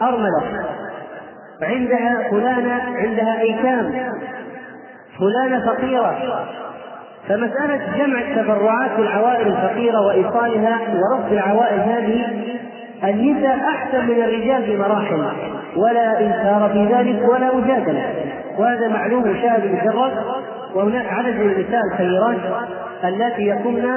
أرملة. 0.03 0.43
عندها 1.63 2.29
فلانه 2.31 2.83
عندها 2.97 3.41
أيتام. 3.41 3.93
فلانه 5.19 5.67
فقيرة. 5.67 6.45
فمسألة 7.29 7.81
جمع 7.99 8.21
التبرعات 8.21 8.91
للعوائل 8.99 9.47
الفقيرة 9.47 10.07
وإيصالها 10.07 10.79
ورفض 10.95 11.33
العوائل 11.33 11.81
هذه 11.81 12.25
النساء 13.05 13.59
أحسن 13.69 14.07
من 14.07 14.23
الرجال 14.23 14.63
بمراحل. 14.63 15.25
ولا 15.77 16.21
إنكار 16.21 16.71
في 16.73 16.95
ذلك 16.95 17.29
ولا 17.29 17.55
مجادلة 17.55 18.28
وهذا 18.59 18.89
معلوم 18.89 19.23
مشاهد 19.23 19.65
مجرد 19.65 20.13
وهناك 20.75 21.07
عدد 21.07 21.35
من 21.35 21.51
النساء 21.51 21.81
الخيرات 21.93 22.37
اللاتي 23.05 23.43
يقمن 23.43 23.97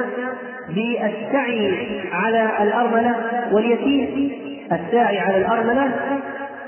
بالسعي 0.68 2.00
على 2.12 2.50
الأرملة 2.62 3.14
واليتيم. 3.52 4.32
الساعي 4.72 5.18
على 5.18 5.36
الأرملة 5.36 5.90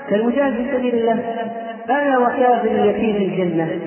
كالمجاهد 0.09 0.53
في 0.53 0.77
سبيل 0.77 0.95
الله. 0.95 1.19
أنا 1.89 2.17
وكافر 2.17 2.67
اليتيم 2.67 3.13
في 3.13 3.25
الجنة. 3.25 3.79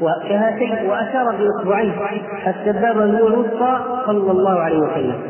وكهاتين 0.00 0.88
وأشار 0.90 1.34
بإصبعيه 1.36 1.92
السبابة 2.46 3.04
الوسطى 3.04 4.02
صلى 4.06 4.30
الله 4.30 4.60
عليه 4.60 4.78
وسلم. 4.78 5.20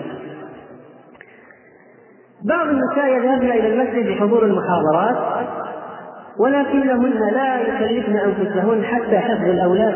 بعض 2.48 2.66
النساء 2.68 3.06
يذهبن 3.08 3.50
إلى 3.50 3.68
المسجد 3.72 4.06
لحضور 4.06 4.44
المحاضرات. 4.44 5.46
ولكنهن 6.38 7.30
لا 7.34 7.60
يكلفن 7.60 8.16
أنفسهن 8.16 8.84
حتى 8.84 9.18
حفظ 9.18 9.44
الأولاد 9.44 9.94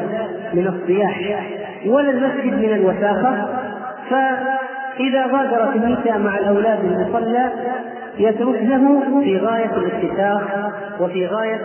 من 0.55 0.67
الصياح 0.67 1.43
ولا 1.87 2.11
المسجد 2.11 2.53
من 2.53 2.73
الوساخة 2.73 3.49
فإذا 4.11 5.27
غادرت 5.27 5.77
النساء 5.77 6.19
مع 6.19 6.39
الأولاد 6.39 6.85
المصلى 6.85 7.51
يتركنه 8.19 9.21
في 9.21 9.39
غاية 9.39 9.71
الاتساخ 9.77 10.43
وفي 11.01 11.27
غاية 11.27 11.61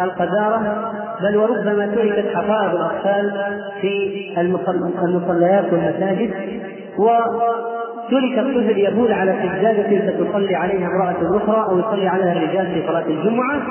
القذارة 0.00 0.92
بل 1.22 1.36
وربما 1.36 1.86
تركت 1.86 2.34
حفائظ 2.34 2.76
الأطفال 2.76 3.32
في 3.80 4.34
المصليات 5.02 5.72
والمساجد. 5.72 6.34
ترك 8.10 8.38
الطفل 8.38 8.78
يبول 8.78 9.12
على 9.12 9.34
سجادة 9.42 10.12
فتصلي 10.12 10.54
عليها 10.56 10.86
امرأة 10.86 11.36
أخرى 11.36 11.64
أو 11.70 11.78
يصلي 11.78 12.08
عليها 12.08 12.32
الرجال 12.32 12.66
في 12.66 12.86
صلاة 12.86 13.06
الجمعة. 13.06 13.62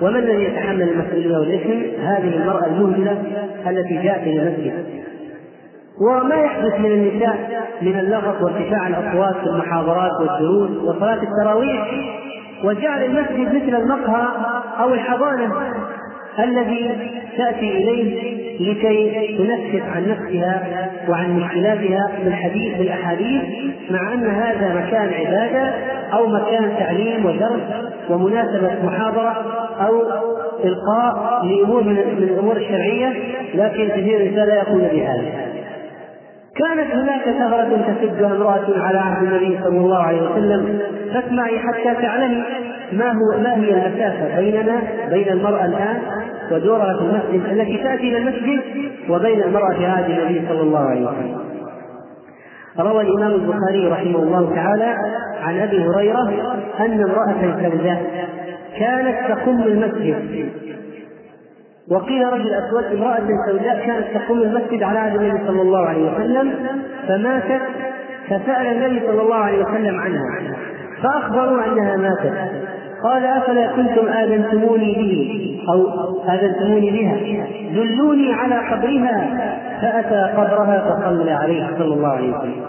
ومن 0.00 0.16
الذي 0.16 0.44
يتحمل 0.44 0.82
المسؤولية 0.82 1.38
والإثم؟ 1.38 2.02
هذه 2.02 2.36
المرأة 2.36 2.66
المهملة 2.66 3.22
التي 3.66 4.02
جاءت 4.02 4.22
إلى 4.22 4.42
المسجد. 4.42 4.72
وما 6.00 6.34
يحدث 6.34 6.80
من 6.80 6.92
النساء 6.92 7.66
من 7.82 7.98
اللغط 7.98 8.42
وارتفاع 8.42 8.88
الأصوات 8.88 9.36
في 9.36 9.46
المحاضرات 9.46 10.12
والدروس 10.20 10.70
وصلاة 10.70 11.22
التراويح؟ 11.22 11.90
وجعل 12.64 13.04
المسجد 13.04 13.54
مثل 13.54 13.82
المقهى 13.82 14.28
أو 14.80 14.94
الحضانة. 14.94 15.52
الذي 16.38 16.90
تأتي 17.36 17.70
إليه 17.70 18.44
لكي 18.60 19.36
تنفس 19.38 19.84
عن 19.94 20.08
نفسها 20.08 20.62
وعن 21.08 21.36
مشكلاتها 21.36 22.10
بالحديث 22.24 22.78
بالأحاديث 22.78 23.42
مع 23.90 24.12
أن 24.12 24.26
هذا 24.26 24.74
مكان 24.74 25.08
عبادة 25.14 25.74
أو 26.12 26.26
مكان 26.26 26.72
تعليم 26.78 27.26
ودرس 27.26 27.60
ومناسبة 28.10 28.70
محاضرة 28.84 29.44
أو 29.80 30.02
إلقاء 30.64 31.42
لأمور 31.44 31.84
من 31.84 31.98
الأمور 31.98 32.56
الشرعية 32.56 33.12
لكن 33.54 33.88
كثير 33.88 34.20
النساء 34.20 34.46
لا 34.46 34.54
يقوم 34.54 34.78
بهذا. 34.78 35.54
كانت 36.56 36.94
هناك 36.94 37.22
ثغرة 37.24 37.94
تسدها 38.00 38.36
امرأة 38.36 38.64
على 38.76 38.98
عهد 38.98 39.26
النبي 39.26 39.58
صلى 39.64 39.78
الله 39.78 39.98
عليه 39.98 40.22
وسلم 40.22 40.78
فاسمعي 41.14 41.58
حتى 41.58 42.02
تعلمي 42.02 42.44
ما 42.92 43.08
هو 43.12 43.42
ما 43.42 43.54
هي 43.54 43.86
المسافة 43.86 44.40
بيننا 44.40 44.82
بين 45.10 45.28
المرأة 45.28 45.64
الآن؟ 45.64 45.98
ودورها 46.52 46.96
في 46.96 47.02
المسجد 47.04 47.50
التي 47.52 47.76
تأتي 47.76 48.08
إلى 48.08 48.18
المسجد 48.18 48.60
وبين 49.10 49.42
المرأة 49.42 49.74
في 49.74 49.86
عهد 49.86 50.10
النبي 50.10 50.48
صلى 50.48 50.60
الله 50.60 50.78
عليه 50.78 51.06
وسلم. 51.06 51.38
روى 52.80 53.02
الإمام 53.02 53.30
البخاري 53.30 53.88
رحمه 53.88 54.18
الله 54.18 54.54
تعالى 54.54 54.94
عن 55.42 55.58
أبي 55.60 55.84
هريرة 55.86 56.28
أن 56.80 57.02
امرأة 57.02 57.70
سوداء 57.70 58.02
كانت 58.78 59.16
تقم 59.28 59.62
المسجد 59.62 60.48
وقيل 61.90 62.32
رجل 62.32 62.54
أسود 62.54 62.84
امرأة 62.84 63.28
سوداء 63.50 63.86
كانت 63.86 64.06
تقوم 64.14 64.42
المسجد 64.42 64.82
على 64.82 64.98
عهد 64.98 65.14
النبي 65.20 65.46
صلى 65.46 65.62
الله 65.62 65.86
عليه 65.86 66.12
وسلم 66.12 66.54
فماتت 67.08 67.62
فسأل 68.26 68.66
النبي 68.66 69.06
صلى 69.06 69.22
الله 69.22 69.36
عليه 69.36 69.64
وسلم 69.64 70.00
عنها 70.00 70.56
فأخبروا 71.02 71.64
أنها 71.64 71.96
ماتت 71.96 72.34
قال 73.04 73.24
أفلا 73.24 73.66
كنتم 73.76 74.08
آذنتموني 74.08 74.92
به؟ 74.94 75.60
أو 75.72 75.86
آذنتموني 76.28 76.90
بها. 76.90 77.16
دلوني 77.74 78.32
على 78.32 78.54
قبرها 78.54 79.16
فأتى 79.82 80.32
قبرها 80.36 80.76
فصلى 80.90 81.30
عليه 81.32 81.70
صلى 81.78 81.94
الله 81.94 82.08
عليه 82.08 82.36
وسلم. 82.36 82.64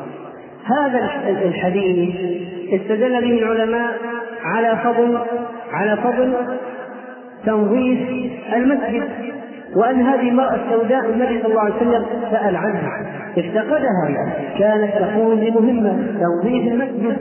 هذا 0.65 1.09
الحديث 1.45 2.15
استدل 2.73 3.21
به 3.21 3.37
العلماء 3.39 3.91
على 4.45 4.77
فضل 4.83 5.17
على 5.71 5.97
فضل 5.97 6.33
تنظيف 7.45 7.99
المسجد 8.55 9.03
وأن 9.75 10.01
هذه 10.01 10.29
المرأة 10.29 10.55
السوداء 10.55 11.05
النبي 11.09 11.41
صلى 11.41 11.51
الله 11.51 11.61
عليه 11.61 11.75
وسلم 11.75 12.05
سأل 12.31 12.55
عنها 12.55 13.05
افتقدها 13.37 14.33
كانت 14.59 14.91
تقوم 14.99 15.35
بمهمة 15.35 15.97
تنظيف 16.21 16.73
المسجد. 16.73 17.17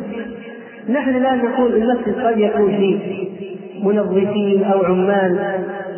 نحن 0.89 1.23
لا 1.23 1.35
نقول 1.35 1.75
المسجد 1.75 2.27
قد 2.27 2.39
يكون 2.39 2.77
فيه 2.77 2.99
منظفين 3.83 4.65
أو 4.65 4.85
عمال 4.85 5.39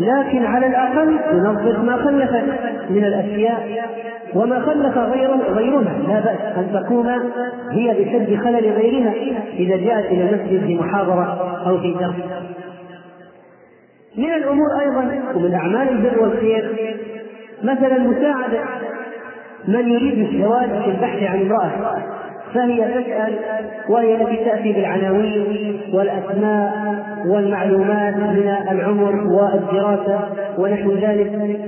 لكن 0.00 0.44
على 0.44 0.66
الأقل 0.66 1.18
تنظف 1.30 1.78
ما 1.78 1.96
خلفت 1.96 2.44
من 2.90 3.04
الأشياء 3.04 3.86
وما 4.34 4.60
خلف 4.60 4.98
غيره 4.98 5.40
غيرها. 5.48 5.98
لا 6.08 6.20
بأس 6.20 6.56
أن 6.56 6.72
تقوم 6.72 7.08
هي 7.70 7.90
بسد 7.90 8.36
خلل 8.44 8.72
غيرها 8.72 9.12
إذا 9.58 9.76
جاءت 9.76 10.06
إلى 10.06 10.30
المسجد 10.30 10.66
في 10.66 10.74
محاضرة 10.74 11.58
أو 11.66 11.78
في 11.78 11.94
درس. 11.94 12.14
من 14.16 14.32
الأمور 14.32 14.80
أيضا 14.80 15.10
ومن 15.34 15.54
أعمال 15.54 15.88
البر 15.88 16.22
والخير 16.22 16.70
مثلا 17.62 17.98
مساعدة 17.98 18.60
من 19.68 19.88
يريد 19.88 20.18
الزواج 20.18 20.68
في 20.68 20.90
البحث 20.90 21.22
عن 21.22 21.40
امرأة. 21.40 22.02
فهي 22.56 23.02
تسأل 23.02 23.34
وهي 23.88 24.14
التي 24.14 24.44
تأتي 24.44 24.72
بالعناوين 24.72 25.44
والأسماء 25.92 26.72
والمعلومات 27.26 28.16
من 28.16 28.54
العمر 28.70 29.14
والدراسة 29.32 30.20
ونحو 30.58 30.92
ذلك. 30.92 31.60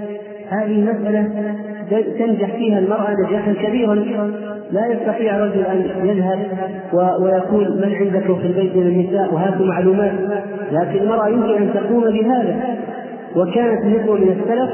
هذه 0.51 0.81
مسألة 0.81 1.29
تنجح 2.19 2.51
فيها 2.57 2.79
المرأة 2.79 3.11
نجاحا 3.27 3.53
كبيرا. 3.53 3.95
لا 4.71 4.87
يستطيع 4.87 5.37
الرجل 5.37 5.63
أن 5.63 6.07
يذهب 6.07 6.39
ويقول 7.23 7.81
من 7.87 7.95
عندكم 7.95 8.39
في 8.39 8.47
البيت 8.47 8.77
من 8.77 8.83
النساء؟ 8.83 9.35
وهاتوا 9.35 9.67
معلومات. 9.67 10.13
لكن 10.73 10.99
المرأة 10.99 11.29
يمكن 11.29 11.63
أن 11.63 11.71
تقوم 11.75 12.05
بهذا. 12.05 12.77
وكانت 13.37 13.85
نسوة 13.85 14.17
من 14.17 14.29
السلف 14.29 14.71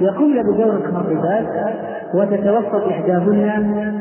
يقومن 0.00 0.42
بدور 0.42 0.76
الخاطبات 0.76 1.46
وتتوسط 2.14 2.88
إحداهن 2.88 3.92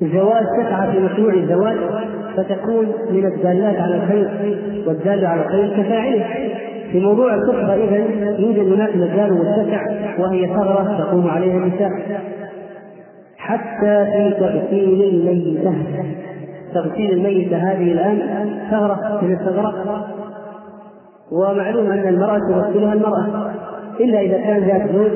زواج 0.00 0.44
تسعى 0.58 0.92
في 0.92 0.98
مشروع 0.98 1.32
الزواج 1.32 1.76
فتكون 2.36 2.86
من 3.10 3.26
الدالات 3.26 3.76
على 3.80 3.96
الخير 3.96 4.28
والدالة 4.86 5.28
على 5.28 5.42
الخير 5.42 5.82
كفاعله. 5.82 6.24
في 6.92 7.00
موضوع 7.00 7.34
الكفر 7.34 7.74
إذا 7.74 7.96
يوجد 8.38 8.72
هناك 8.72 8.96
مجال 8.96 9.32
متسع 9.32 9.86
وهي 10.18 10.46
ثغرة 10.46 10.98
تقوم 10.98 11.30
عليها 11.30 11.56
النساء. 11.56 11.90
حتى 13.36 14.06
في 14.06 14.34
تغسيل 14.40 15.02
الميتة. 15.02 15.74
تغسيل 16.74 17.10
الميتة 17.10 17.56
هذه 17.56 17.92
الآن 17.92 18.48
ثغرة 18.70 19.20
من 19.22 19.32
الثغرات 19.32 19.74
ومعلوم 21.32 21.90
أن 21.90 22.08
المرأة 22.08 22.38
تغسلها 22.38 22.92
المرأة 22.92 23.50
إلا 24.00 24.20
إذا 24.20 24.38
كان 24.38 24.62
ذات 24.62 24.92
زوج 24.92 25.10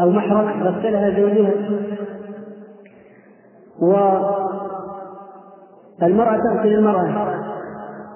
أو 0.00 0.10
محرم 0.10 0.62
غسلها 0.62 1.10
زوجها. 1.10 1.50
والمرأة 6.00 6.36
تغسل 6.36 6.74
المرأة. 6.74 7.08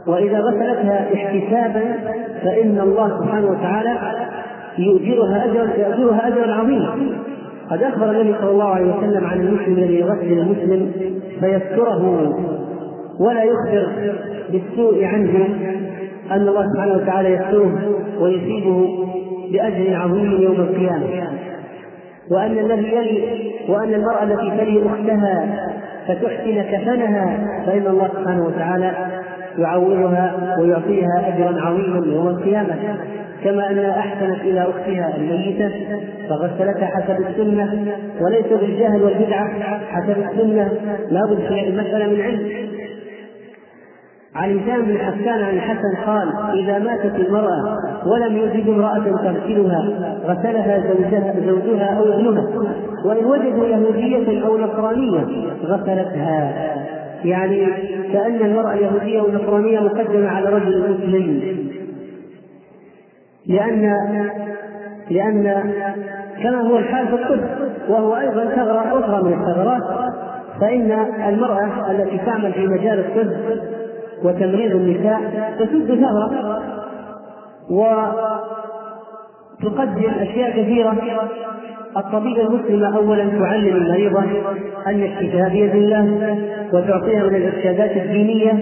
وإذا 0.07 0.41
غسلتها 0.41 1.15
احتسابا 1.15 1.97
فإن 2.43 2.81
الله 2.81 3.21
سبحانه 3.21 3.51
وتعالى 3.51 3.99
يؤجرها 4.79 5.45
أجرا 5.45 5.89
يؤجرها 5.89 6.29
أجرا 6.29 6.53
عظيما. 6.53 6.91
قد 7.71 7.83
أخبر 7.83 8.11
النبي 8.11 8.35
صلى 8.41 8.51
الله 8.51 8.69
عليه 8.69 8.95
وسلم 8.97 9.25
عن 9.25 9.41
المسلم 9.41 9.73
الذي 9.79 9.99
يغسل 10.01 10.33
المسلم 10.39 10.93
فيستره 11.41 12.35
ولا 13.21 13.43
يخبر 13.43 13.87
بالسوء 14.53 15.05
عنه 15.05 15.49
أن 16.31 16.49
الله 16.49 16.73
سبحانه 16.73 16.95
وتعالى 16.95 17.29
يستره 17.29 17.73
ويثيبه 18.21 18.89
بأجر 19.53 19.95
عظيم 19.95 20.33
يوم 20.43 20.61
القيامة. 20.61 21.07
وأن 22.31 22.59
الذي 22.59 22.89
يلي 22.89 23.53
وأن 23.69 23.95
المرأة 23.95 24.23
التي 24.23 24.65
تلي 24.65 24.83
أختها 24.87 25.47
فتحسن 26.09 26.63
كفنها 26.63 27.39
فإن 27.67 27.87
الله 27.87 28.09
سبحانه 28.09 28.47
وتعالى 28.47 28.93
يعوضها 29.59 30.57
ويعطيها 30.61 31.29
أجرا 31.29 31.61
عظيما 31.61 32.07
يوم 32.07 32.29
القيامة. 32.29 32.77
كما 33.45 33.71
أنها 33.71 33.99
أحسنت 33.99 34.41
إلى 34.41 34.63
أختها 34.63 35.17
الميتة 35.17 35.71
فغسلتها 36.29 36.87
حسب 36.87 37.27
السنة 37.29 37.87
وليس 38.21 38.47
بالجهل 38.61 39.03
والبدعة 39.03 39.49
حسب 39.91 40.17
السنة. 40.19 40.73
لابد 41.11 41.39
في 41.49 41.69
المسألة 41.69 42.07
من 42.07 42.21
علم. 42.21 42.76
عن 44.37 44.59
هشام 44.59 44.83
بن 44.83 44.99
حسان 44.99 45.43
عن 45.43 45.55
الحسن 45.55 45.97
قال 46.07 46.29
إذا 46.55 46.79
ماتت 46.79 47.15
المرأة 47.15 47.79
ولم 48.07 48.37
يجد 48.37 48.69
امرأة 48.69 48.99
تغسلها 48.99 49.89
غسلها 50.25 50.79
زوجها 50.79 51.35
زوجها 51.47 51.99
أو 51.99 52.13
ابنها. 52.13 52.47
وإن 53.05 53.25
وجدوا 53.25 53.67
يهودية 53.67 54.47
أو 54.47 54.59
نصرانية 54.59 55.25
غسلتها. 55.65 56.55
يعني 57.25 57.67
كأن 58.13 58.35
المرأة 58.35 58.73
اليهودية 58.73 59.21
والنصرانية 59.21 59.81
مقدمة 59.81 60.29
على 60.29 60.49
رجل 60.49 60.91
مسلم. 60.91 61.57
لأن 63.47 63.97
لأن 65.11 65.73
كما 66.43 66.61
هو 66.61 66.79
الحال 66.79 67.09
في 67.09 67.15
الطب 67.15 67.41
وهو 67.89 68.17
أيضا 68.17 68.45
ثغرة 68.45 69.01
أخرى 69.01 69.23
من 69.23 69.33
الثغرات 69.33 70.13
فإن 70.61 70.93
المرأة 71.29 71.91
التي 71.91 72.19
تعمل 72.19 72.53
في 72.53 72.67
مجال 72.67 72.99
الطب 72.99 73.33
وتمريض 74.25 74.71
النساء 74.77 75.21
تسد 75.59 76.01
ثغرة 76.01 76.61
وتقدم 79.61 80.11
أشياء 80.21 80.51
كثيرة. 80.51 80.97
الطبيبة 81.97 82.43
المسلمة 82.43 82.97
أولا 82.97 83.29
تعلم 83.29 83.77
المريضة 83.77 84.23
أن 84.87 85.03
الشفاء 85.03 85.49
بيد 85.49 85.75
الله 85.75 86.37
وتعطيها 86.73 87.23
من 87.23 87.35
الإرشادات 87.35 87.97
الدينية 87.97 88.53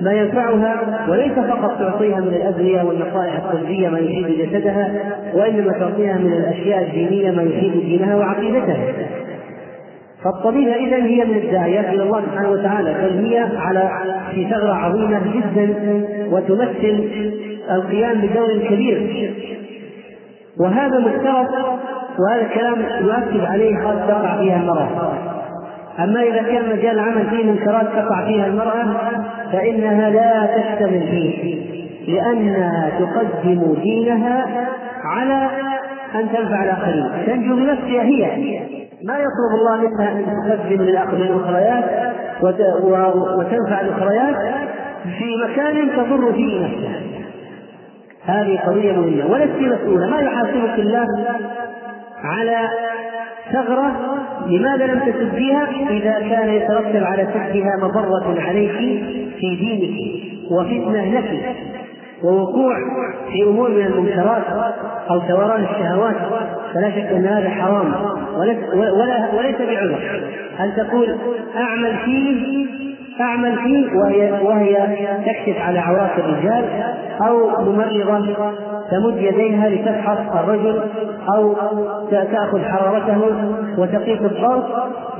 ما 0.00 0.12
ينفعها 0.12 1.06
وليس 1.08 1.32
فقط 1.32 1.78
تعطيها 1.78 2.20
من 2.20 2.28
الأدوية 2.28 2.82
والنصائح 2.82 3.36
الطبية 3.36 3.88
ما 3.88 3.98
يفيد 3.98 4.48
جسدها 4.48 4.90
وإنما 5.34 5.72
تعطيها 5.72 6.18
من 6.18 6.32
الأشياء 6.32 6.82
الدينية 6.82 7.30
ما 7.30 7.42
يفيد 7.42 7.72
دينها 7.72 8.16
وعقيدتها. 8.16 8.78
فالطبيبة 10.24 10.74
إذا 10.74 10.96
هي 10.96 11.24
من 11.24 11.36
الداعيات 11.36 11.84
إلى 11.84 12.02
الله 12.02 12.20
سبحانه 12.20 12.50
وتعالى 12.50 12.94
بل 12.94 13.26
هي 13.26 13.48
على 13.56 13.90
في 14.34 14.50
ثغرة 14.50 14.72
عظيمة 14.72 15.20
جدا 15.34 15.74
وتمثل 16.30 17.10
القيام 17.70 18.20
بدور 18.20 18.58
كبير. 18.70 19.34
وهذا 20.60 20.98
مفترض 20.98 21.46
وهذا 22.18 22.42
الكلام 22.42 22.76
يؤكد 23.00 23.44
عليه 23.44 23.78
قد 23.78 24.08
تقع 24.08 24.36
فيها 24.36 24.56
المرأة. 24.56 25.12
أما 25.98 26.22
إذا 26.22 26.42
كان 26.42 26.76
مجال 26.76 26.98
العمل 26.98 27.26
فيه 27.30 27.44
منكرات 27.44 27.86
تقع 27.86 28.26
فيها 28.26 28.46
المرأة 28.46 28.84
فإنها 29.52 30.10
لا 30.10 30.46
تشتغل 30.56 31.00
فيه 31.00 31.64
لأنها 32.08 32.90
تقدم 32.98 33.74
دينها 33.82 34.46
على 35.04 35.50
أن 36.14 36.28
تنفع 36.32 36.64
الآخرين. 36.64 37.26
تنجو 37.26 37.56
بنفسها 37.56 38.02
هي. 38.02 38.83
ما 39.06 39.18
يطلب 39.18 39.54
الله 39.54 39.76
منها 39.76 40.12
أن 40.12 40.24
تقدم 40.26 40.82
للأخريات 40.82 41.84
وتنفع 43.38 43.80
الأخريات 43.80 44.36
في 45.18 45.36
مكان 45.44 45.90
تضر 45.96 46.32
فيه 46.32 46.66
نفسها 46.66 47.00
هذه 48.24 48.58
قضية 48.66 48.92
مهمة. 48.92 49.26
ولست 49.32 49.58
مسؤولة. 49.58 50.10
ما 50.10 50.20
يحاسبك 50.20 50.78
الله 50.78 51.06
على 52.24 52.68
ثغرة 53.52 54.16
لماذا 54.46 54.86
لم 54.86 55.00
تسديها 55.00 55.68
إذا 55.90 56.12
كان 56.28 56.48
يترتب 56.48 57.04
على 57.04 57.26
سدها 57.34 57.76
مضرة 57.82 58.40
عليك 58.40 58.72
في 59.40 59.56
دينك 59.56 59.96
وفتنة 60.50 61.18
لك. 61.18 61.56
ووقوع 62.24 62.74
في 63.32 63.42
أمور 63.42 63.70
من 63.70 63.82
المنكرات 63.86 64.42
أو 65.10 65.20
ثوران 65.20 65.64
الشهوات 65.64 66.16
فلا 66.74 66.90
شك 66.90 67.12
أن 67.12 67.26
هذا 67.26 67.50
حرام. 67.50 67.94
وليس 69.36 69.56
بعذر. 69.58 70.22
هل 70.58 70.76
تقول 70.76 71.16
أعمل 71.56 71.96
فيه؟ 72.04 72.66
تعمل 73.18 73.58
فيه 73.58 73.86
وهي 73.96 74.32
وهي 74.42 74.74
تكشف 75.26 75.60
على 75.60 75.78
عورات 75.78 76.18
الرجال 76.18 76.64
أو 77.26 77.62
ممرضة؟ 77.64 78.73
تمد 78.90 79.16
يديها 79.16 79.68
لتفحص 79.68 80.18
الرجل 80.34 80.80
أو 81.34 81.54
تأخذ 82.10 82.60
حرارته 82.64 83.20
وتقيس 83.78 84.20
الضغط 84.20 84.64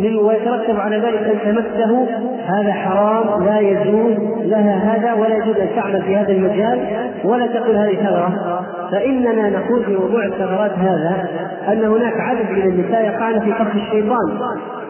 ويترتب 0.00 0.80
على 0.80 0.96
ذلك 0.96 1.22
أن 1.22 1.38
تمسه 1.44 2.06
هذا 2.46 2.72
حرام 2.72 3.44
لا 3.44 3.60
يجوز 3.60 4.14
لها 4.42 4.94
هذا 4.94 5.12
ولا 5.12 5.36
يجوز 5.36 5.56
أن 5.56 5.68
تعمل 5.76 6.02
في 6.02 6.16
هذا 6.16 6.32
المجال 6.32 6.78
ولا 7.24 7.46
تقول 7.46 7.76
هذه 7.76 7.94
ثغره 7.94 8.60
فإننا 8.90 9.50
نقول 9.50 9.84
في 9.84 9.96
موضوع 9.96 10.24
الثغرات 10.24 10.72
هذا 10.78 11.28
أن 11.68 11.84
هناك 11.84 12.20
عدد 12.20 12.50
من 12.50 12.62
النساء 12.62 13.04
يقعن 13.04 13.40
في 13.40 13.52
فخ 13.52 13.74
الشيطان. 13.74 14.38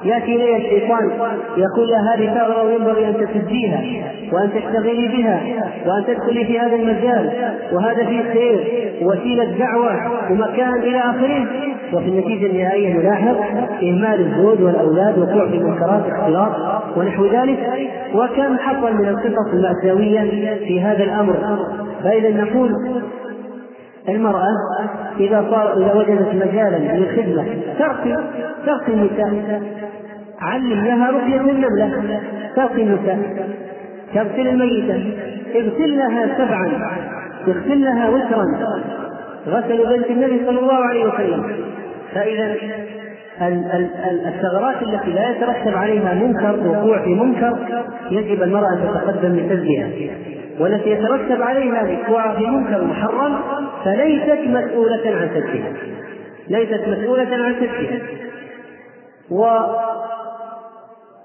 يأتي 0.05 0.37
الي 0.37 0.57
الشيطان 0.57 1.11
يقول 1.57 1.89
لها 1.89 2.15
هذه 2.15 2.35
ثغرة 2.35 2.63
وينبغي 2.63 3.09
أن 3.09 3.15
تسديها 3.15 3.83
وأن 4.33 4.51
تشتغلي 4.53 5.09
بها 5.09 5.41
وأن 5.87 6.05
تدخلي 6.07 6.45
في 6.45 6.61
هذا 6.61 6.77
المجال 6.77 7.31
وهذا 7.73 8.05
فيه 8.05 8.23
خير 8.33 8.93
وسيله 9.03 9.59
دعوة 9.59 9.93
ومكان 10.31 10.75
إلى 10.75 10.99
آخره. 10.99 11.47
وفي 11.93 12.09
النتيجة 12.09 12.47
النهائية 12.47 12.95
نلاحظ 12.95 13.37
إهمال 13.83 14.21
الزوج 14.21 14.63
والأولاد 14.63 15.19
وقوع 15.19 15.49
في 15.49 15.59
منكرات 15.59 16.03
اختلاط 16.13 16.53
ونحو 16.97 17.27
ذلك. 17.27 17.59
وكم 18.15 18.59
حصل 18.59 18.95
من 18.95 19.09
القصص 19.09 19.53
المأساوية 19.53 20.21
في 20.59 20.81
هذا 20.81 21.05
الأمر؟ 21.05 21.37
فإذا 22.05 22.45
نقول 22.45 22.71
المرأة 24.09 24.57
إذا 25.21 25.47
صار 25.51 25.77
إذا 25.77 25.95
وجدت 25.95 26.35
مجالا 26.35 26.77
للخدمة 26.77 27.45
ترقي 27.79 28.25
ترقي 28.67 28.93
النساء. 28.93 29.63
علم 30.45 30.85
لها 30.85 31.11
رقية 31.11 31.41
النملة. 31.41 32.03
النساء 32.83 33.19
تغسل 34.15 34.49
الميتة. 34.49 35.15
اغسل 35.55 35.99
لها 35.99 36.39
سبعا. 36.39 36.69
اغسل 37.49 37.81
لها 37.81 38.09
وترا. 38.09 38.47
غسل 39.49 39.97
بنت 39.97 40.11
النبي 40.11 40.47
صلى 40.47 40.61
الله 40.61 40.75
عليه 40.75 41.05
وسلم. 41.05 41.57
فإذا 42.15 42.57
الثغرات 44.29 44.83
التي 44.83 45.11
لا 45.11 45.31
يترتب 45.31 45.77
عليها 45.77 46.15
منكر 46.15 46.69
وقوع 46.69 46.99
في 46.99 47.15
منكر 47.15 47.59
يجب 48.11 48.43
المرأة 48.43 48.73
أن 48.73 48.79
تتقدم 48.79 49.37
لسدها 49.37 49.89
والتي 50.61 50.91
يترتب 50.91 51.43
عليها 51.43 51.83
الوقوع 51.83 52.35
في 52.35 52.47
منكر 52.47 52.85
محرم 52.85 53.39
فليست 53.85 54.39
مسؤولة 54.47 55.03
عن 55.07 55.29
سدها 55.35 55.73
ليست 56.49 56.89
مسؤولة 56.89 57.29
عن 57.33 57.55
سدها 57.55 58.01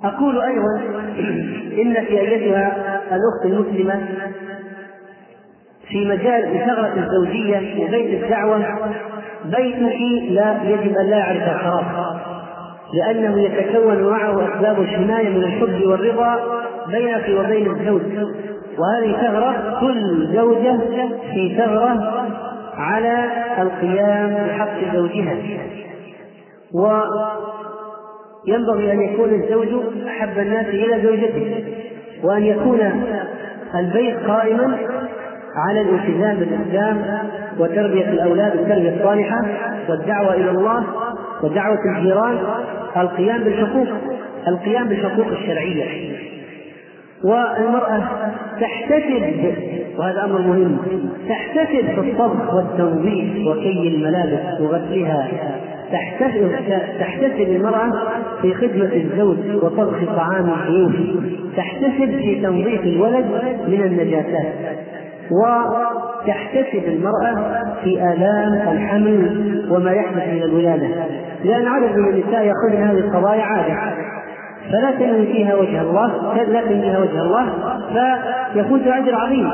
وأقول 0.04 0.42
أيضا 0.42 0.82
إنك 1.82 2.08
أيتها 2.12 3.02
الأخت 3.12 3.46
المسلمة 3.46 4.02
في 5.88 6.06
مجال 6.06 6.60
ثغرة 6.68 6.94
الزوجية 6.98 7.84
وبيت 7.84 8.24
الدعوة 8.24 8.58
بيتك 9.46 10.02
لا 10.32 10.64
يجب 10.64 10.98
أن 10.98 11.06
لا 11.10 11.18
يعرف 11.18 11.56
الخراب 11.56 11.86
لأنه 12.94 13.42
يتكون 13.42 14.04
معه 14.04 14.56
أسباب 14.56 14.82
الحماية 14.82 15.30
من 15.30 15.44
الحب 15.44 15.88
والرضا 15.88 16.36
بينك 16.88 17.30
وبين 17.40 17.72
الزوج 17.72 18.02
وهذه 18.78 19.12
ثغرة 19.22 19.80
كل 19.80 20.28
زوجة 20.36 20.80
في 21.34 21.58
ثغرة 21.58 22.26
على 22.78 23.26
القيام 23.62 24.48
بحق 24.48 24.94
زوجها. 24.94 25.36
وينبغي 28.50 28.92
أن 28.92 29.02
يكون 29.02 29.30
الزوج 29.30 29.68
أحب 30.08 30.40
الناس 30.40 30.66
إلى 30.66 31.02
زوجته 31.04 31.64
وأن 32.24 32.44
يكون 32.44 32.80
البيت 33.76 34.18
قائما 34.28 34.78
على 35.56 35.82
الالتزام 35.82 36.36
بالإسلام 36.36 37.20
وتربية 37.60 38.10
الأولاد 38.10 38.56
التربية 38.56 38.96
الصالحة 38.96 39.46
والدعوة 39.90 40.34
إلى 40.34 40.50
الله 40.50 40.84
ودعوة 41.44 41.98
الجيران 41.98 42.38
القيام 42.98 43.44
بالحقوق 43.44 43.88
القيام 44.48 44.88
بالحقوق 44.88 45.28
الشرعية. 45.28 46.16
والمرأة 47.24 48.02
تحتسب 48.62 49.54
وهذا 50.00 50.24
أمر 50.26 50.42
مهم. 50.42 50.78
تحتسب 51.30 52.02
في 52.02 52.12
الطبخ 52.12 52.54
والتنظيف 52.54 53.48
وكي 53.48 53.96
الملابس 53.96 54.62
وغسلها. 54.62 55.28
تحتسب 55.92 56.52
تحتسب 57.00 57.56
المرأة 57.56 57.92
في 58.42 58.54
خدمة 58.54 58.90
الزوج 58.94 59.38
وطبخ 59.64 60.16
طعام 60.16 60.50
الضيوف. 60.50 60.94
تحتسب 61.58 62.18
في 62.18 62.42
تنظيف 62.42 62.84
الولد 62.84 63.26
من 63.68 63.84
النجاسات. 63.84 64.54
وتحتسب 65.32 66.84
المرأة 66.88 67.64
في 67.84 68.02
آلام 68.14 68.54
الحمل 68.78 69.68
وما 69.72 69.92
يحدث 69.92 70.28
من 70.28 70.44
الولادة. 70.44 70.88
لأن 71.44 71.68
عدد 71.68 71.98
من 71.98 72.10
النساء 72.10 72.46
يأخذن 72.46 72.84
هذه 72.84 72.98
القضايا 72.98 73.44
عادة. 73.44 73.76
فلا 74.72 74.92
تنوي 74.92 75.26
فيها 75.26 75.56
وجه 75.56 75.82
الله 75.82 76.34
لا 76.34 76.62
فيها 76.68 77.00
وجه 77.00 77.22
الله 77.22 77.54
فيفوت 78.54 78.82
أجر 78.88 79.16
عظيم. 79.16 79.52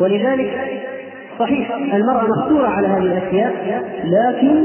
ولذلك 0.00 0.50
صحيح 1.38 1.74
المرأة 1.94 2.22
مختورة 2.22 2.68
على 2.68 2.86
هذه 2.86 3.02
الأشياء 3.02 3.52
لكن 4.04 4.64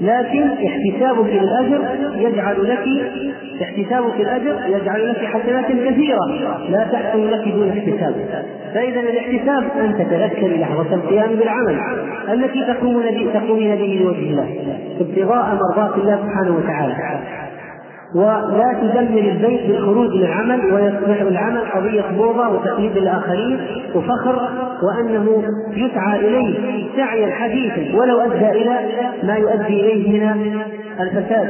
لكن 0.00 0.50
احتسابك 0.66 1.26
للأجر 1.26 1.80
يجعل 2.16 2.68
لك 2.68 2.88
احتسابك 3.62 4.20
الأجر 4.20 4.56
يجعل 4.66 5.08
لك 5.08 5.24
حسنات 5.24 5.66
كثيرة 5.66 6.26
لا 6.70 6.84
تحصل 6.92 7.32
لك 7.32 7.48
دون 7.48 7.68
احتساب. 7.68 8.14
فإذا 8.74 9.00
الاحتساب 9.00 9.64
أن 9.80 9.94
تتذكري 9.98 10.58
لحظة 10.58 10.94
القيام 10.94 11.36
بالعمل 11.36 11.80
التي 12.32 12.64
تقومين 12.64 13.14
به 13.14 13.40
تقومين 13.40 13.76
به 13.76 14.00
لوجه 14.02 14.30
الله 14.30 14.48
ابتغاء 15.00 15.58
مرضات 15.62 15.98
الله 15.98 16.16
سبحانه 16.16 16.56
وتعالى. 16.56 16.94
ولا 18.14 18.78
تدمر 18.80 19.18
البيت 19.18 19.66
بالخروج 19.66 20.08
من 20.08 20.22
العمل 20.22 20.74
ويصبح 20.74 21.20
العمل 21.20 21.60
قضية 21.60 22.04
بوضة 22.16 22.48
وتقليد 22.48 22.96
الآخرين 22.96 23.60
وفخر 23.94 24.48
وأنه 24.82 25.42
يسعى 25.72 26.18
إليه 26.18 26.86
سعيا 26.96 27.34
حديثا 27.34 27.98
ولو 27.98 28.20
أدى 28.20 28.50
إلى 28.50 28.78
ما 29.22 29.34
يؤدي 29.34 29.80
إليه 29.80 30.12
من 30.12 30.60
الفساد. 31.00 31.48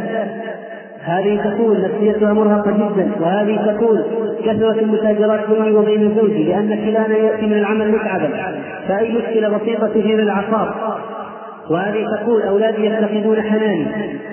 هذه 1.05 1.51
تكون 1.51 1.83
نفسيتها 1.83 2.33
مرهقة 2.33 2.71
جدا 2.71 3.11
وهذه 3.21 3.73
تكون 3.73 4.03
كثرة 4.45 4.81
المتاجرات 4.81 5.51
بيني 5.51 5.73
وبين 5.73 6.15
زوجي 6.17 6.45
لأن 6.45 6.77
كلانا 6.77 7.17
يأتي 7.17 7.47
من 7.47 7.53
العمل 7.53 7.93
متعبا. 7.93 8.31
فأي 8.89 9.13
مشكلة 9.13 9.59
بسيطة 9.59 9.89
تثير 9.89 10.19
الأعصاب 10.19 10.69
وهذه 11.71 12.05
تقول 12.17 12.43
أولادي 12.43 12.87
يفتقدون 12.87 13.43
حناني 13.43 13.87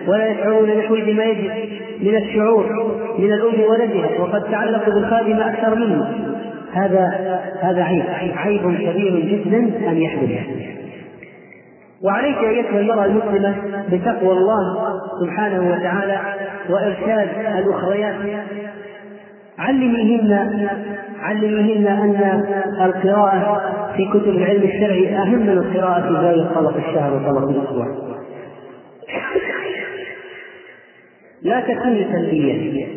ولا 0.08 0.28
يشعرون 0.28 0.70
نحوي 0.70 1.02
بما 1.02 1.24
يجب 1.24 1.52
من 2.02 2.16
الشعور 2.16 2.66
من 3.20 3.34
الأم 3.34 3.62
ولدها 3.70 4.10
وقد 4.20 4.44
تعلق 4.52 4.86
بالخادم 4.86 5.40
أكثر 5.40 5.76
منه 5.76 6.12
هذا 6.74 7.40
هذا 7.62 7.84
عيب. 7.84 8.04
عيب 8.36 8.62
كبير 8.62 9.20
جدا 9.20 9.58
أن 9.90 9.98
يحدث. 9.98 10.30
وعليك 12.04 12.38
أيتها 12.38 12.80
المرأة 12.80 13.06
المسلمة 13.06 13.56
بتقوى 13.92 14.32
الله 14.32 14.90
سبحانه 15.22 15.72
وتعالى 15.72 16.20
وإرشاد 16.70 17.30
الأخريات. 17.58 18.16
علميهن 19.60 20.70
علميهن 21.22 21.88
أن 21.88 22.44
القراءة 22.82 23.62
في 24.02 24.20
كتب 24.20 24.30
العلم 24.30 24.64
الشرعي 24.64 25.16
أهم 25.18 25.40
من 25.40 25.50
القراءة 25.50 26.10
باقي 26.10 26.56
طلق 26.56 26.76
الشهر 26.78 27.14
وطلق 27.14 27.50
الأسبوع. 27.50 27.88
لا 31.42 31.60
تكوني 31.60 32.06
سلبية 32.12 32.88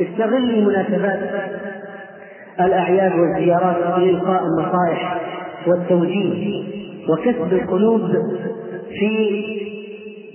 استغلي 0.00 0.60
مناسبات 0.60 1.18
الأعياد 2.60 3.12
والزيارات 3.12 3.98
لإلقاء 3.98 4.42
النصائح 4.42 5.20
والتوجيه 5.66 6.64
وكسب 7.08 7.52
القلوب 7.52 8.10
في 8.98 9.44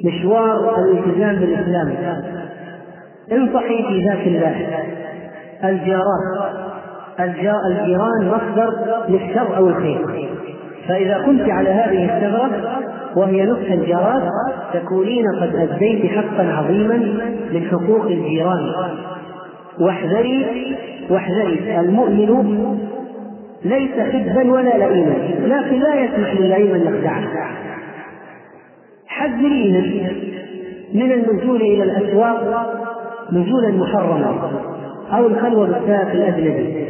مشوار 0.05 0.75
الالتزام 0.79 1.35
بالإسلام. 1.35 1.95
انصحي 3.31 3.83
في 3.87 4.07
ذات 4.07 4.27
الله. 4.27 4.85
الجارات. 5.63 6.68
الجيران 7.19 8.27
مصدر 8.27 8.73
للشر 9.09 9.57
أو 9.57 9.67
الخير. 9.67 10.29
فإذا 10.87 11.23
كنت 11.25 11.49
على 11.49 11.69
هذه 11.69 12.05
الثغرة 12.05 12.79
وهي 13.15 13.45
نصح 13.45 13.71
الجارات 13.71 14.23
تكونين 14.73 15.25
قد 15.41 15.55
أديت 15.55 16.11
حقا 16.11 16.43
عظيما 16.43 16.97
من 17.53 17.67
حقوق 17.71 18.05
الجيران. 18.05 18.71
واحذري 19.79 20.75
واحذري 21.09 21.79
المؤمن 21.79 22.77
ليس 23.65 23.91
حبا 23.91 24.51
ولا 24.51 24.77
لئيما 24.77 25.13
لكن 25.45 25.79
لا 25.79 25.95
يسمح 25.95 26.33
للئيم 26.33 26.75
ان 26.75 26.81
يخدعه 26.81 27.23
حذريه 29.07 30.11
من 30.93 31.11
النزول 31.11 31.61
إلى 31.61 31.83
الأسواق 31.83 32.73
نزولا 33.31 33.71
محرما 33.71 34.51
أو 35.13 35.27
الخلوة 35.27 35.67
بالسائق 35.67 36.11
الاجنبي 36.11 36.85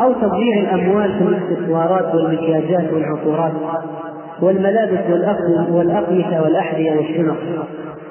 أو 0.00 0.12
تضييع 0.12 0.60
الأموال 0.60 1.18
في 1.18 1.24
الاكسسوارات 1.24 2.14
والمكياجات 2.14 2.92
والعطورات 2.92 3.52
والملابس 4.42 4.98
والأقمشة 5.70 6.42
والأحذية 6.42 6.92
والشنط 6.96 7.36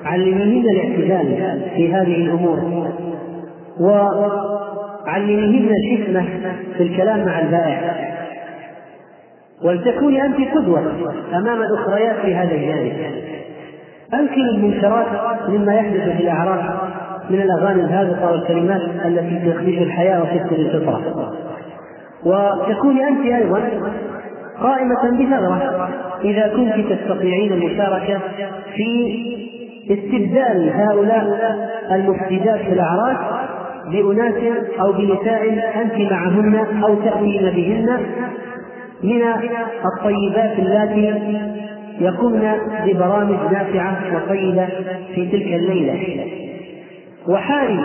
علميهن 0.06 0.64
الاعتدال 0.70 1.62
في 1.76 1.94
هذه 1.94 2.16
الأمور. 2.16 2.88
وعلميهن 3.80 5.70
الحكمة 5.70 6.26
في 6.78 6.84
الكلام 6.84 7.26
مع 7.26 7.40
البائع. 7.40 8.16
ولتكوني 9.64 10.26
أنت 10.26 10.36
قدوة 10.56 10.82
أمام 11.34 11.62
الأخريات 11.62 12.16
في 12.16 12.36
هذا 12.36 12.52
الجانب. 12.52 12.94
أنكر 14.14 14.42
المنكرات 14.56 15.08
مما 15.50 15.74
يحدث 15.74 16.18
في 16.18 16.24
الأعراف 16.24 16.66
من 17.30 17.42
الأغاني 17.42 17.82
الهابطة 17.82 18.32
والكلمات 18.32 18.82
التي 19.06 19.52
تخرج 19.52 19.78
الحياة 19.78 20.22
وتفسد 20.22 20.60
الفطرة. 20.60 21.34
وتكوني 22.26 23.08
أنت 23.08 23.26
أيضا 23.26 23.62
قائمة 24.62 25.04
بثغرة. 25.20 25.90
إذا 26.24 26.48
كنت 26.56 26.94
تستطيعين 26.94 27.54
المشاركة 27.54 28.20
في 28.76 29.16
استبدال 29.90 30.72
هؤلاء 30.74 31.24
المفسدات 31.92 32.60
في 32.60 32.74
الأعراس 32.74 33.18
بأناس 33.92 34.34
أو 34.80 34.92
بنساء 34.92 35.72
أنت 35.82 36.12
معهن 36.12 36.84
أو 36.84 36.96
تأتين 36.96 37.52
بهن 37.56 38.00
من 39.04 39.24
الطيبات 39.86 40.60
اللاتي 40.60 41.14
يقمن 42.00 42.58
ببرامج 42.86 43.54
نافعة 43.54 43.98
وطيبة 44.16 44.68
في 45.16 45.26
تلك 45.32 45.48
الليلة. 45.48 46.45
وحارب 47.28 47.80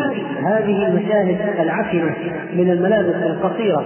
هذه 0.44 0.86
المشاهد 0.86 1.60
العفنة 1.60 2.14
من 2.54 2.70
الملابس 2.70 3.14
القصيرة 3.14 3.84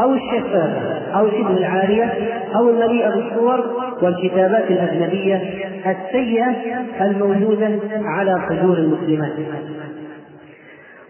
أو 0.00 0.14
الشفافة 0.14 0.98
أو 1.18 1.30
شبه 1.30 1.50
العارية 1.50 2.12
أو 2.56 2.70
المليئة 2.70 3.10
بالصور 3.10 3.64
والكتابات 4.02 4.70
الأجنبية 4.70 5.42
السيئة 5.86 6.54
الموجودة 7.00 7.78
على 8.04 8.42
صدور 8.48 8.78
المسلمات. 8.78 9.32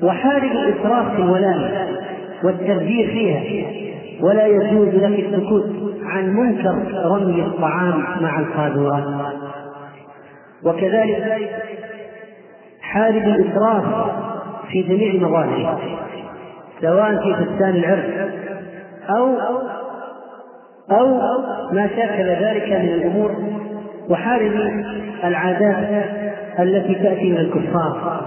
وحارب 0.03 0.53
الإسراف 0.53 1.17
في 1.17 1.23
الولاء 1.23 1.89
والتبذير 2.45 3.07
فيها 3.07 3.43
ولا 4.21 4.47
يجوز 4.47 4.89
لك 4.89 5.19
السكوت 5.19 5.71
عن 6.05 6.29
منكر 6.29 6.75
رمي 7.05 7.43
الطعام 7.43 8.05
مع 8.21 8.41
القاذورات 8.41 9.05
وكذلك 10.65 11.39
حارب 12.93 13.23
الإسراف 13.23 13.85
في 14.71 14.83
جميع 14.83 15.29
مظاهره 15.29 15.79
سواء 16.81 17.23
في 17.23 17.35
فستان 17.35 17.75
العرس 17.77 18.31
أو 19.11 19.37
أو 20.91 21.19
ما 21.73 21.89
شاكل 21.97 22.45
ذلك 22.45 22.73
من 22.73 22.89
الأمور 22.89 23.31
وحارب 24.11 24.53
العادات 25.25 26.05
التي 26.59 26.95
تأتي 26.95 27.31
من 27.31 27.37
الكفار 27.37 28.21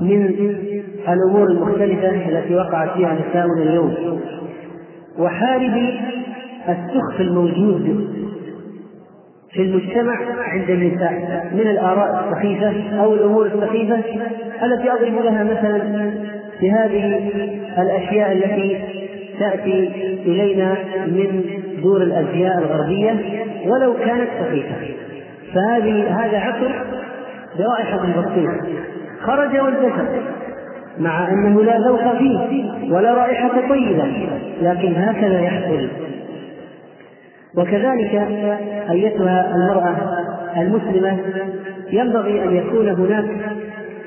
من 0.00 0.26
الأمور 1.08 1.48
المختلفة 1.48 2.28
التي 2.28 2.54
وقعت 2.54 2.90
فيها 2.90 3.14
نساؤنا 3.14 3.62
اليوم 3.62 4.20
وحارب 5.18 5.90
السخف 6.68 7.20
الموجود 7.20 8.06
في 9.56 9.62
المجتمع 9.62 10.18
عند 10.38 10.70
النساء 10.70 11.48
من 11.52 11.60
الآراء 11.60 12.24
السخيفة 12.24 13.00
أو 13.00 13.14
الأمور 13.14 13.46
السخيفة 13.46 13.96
التي 14.62 14.90
أضرب 14.92 15.24
لها 15.24 15.44
مثلا 15.44 16.10
بهذه 16.62 17.30
الأشياء 17.78 18.32
التي 18.32 18.78
تأتي 19.38 19.92
إلينا 20.26 20.74
من 21.06 21.44
دور 21.82 22.02
الأزياء 22.02 22.58
الغربية 22.58 23.16
ولو 23.66 23.94
كانت 23.94 24.28
سخيفة. 24.40 24.74
فهذه 25.54 26.20
هذا 26.20 26.38
عطر 26.38 26.84
برائحة 27.58 27.98
بسيطة. 27.98 28.66
خرج 29.20 29.60
وانتشر 29.60 30.22
مع 30.98 31.28
أنه 31.28 31.62
لا 31.62 31.78
ذوق 31.78 32.18
فيه 32.18 32.38
ولا 32.92 33.14
رائحة 33.14 33.68
طيبة 33.68 34.28
لكن 34.62 34.94
هكذا 34.96 35.40
يحصل. 35.40 35.88
وكذلك 37.56 38.28
أيتها 38.90 39.54
المرأة 39.54 39.96
المسلمة 40.56 41.18
ينبغي 41.92 42.44
أن 42.44 42.56
يكون 42.56 42.88
هناك 42.88 43.24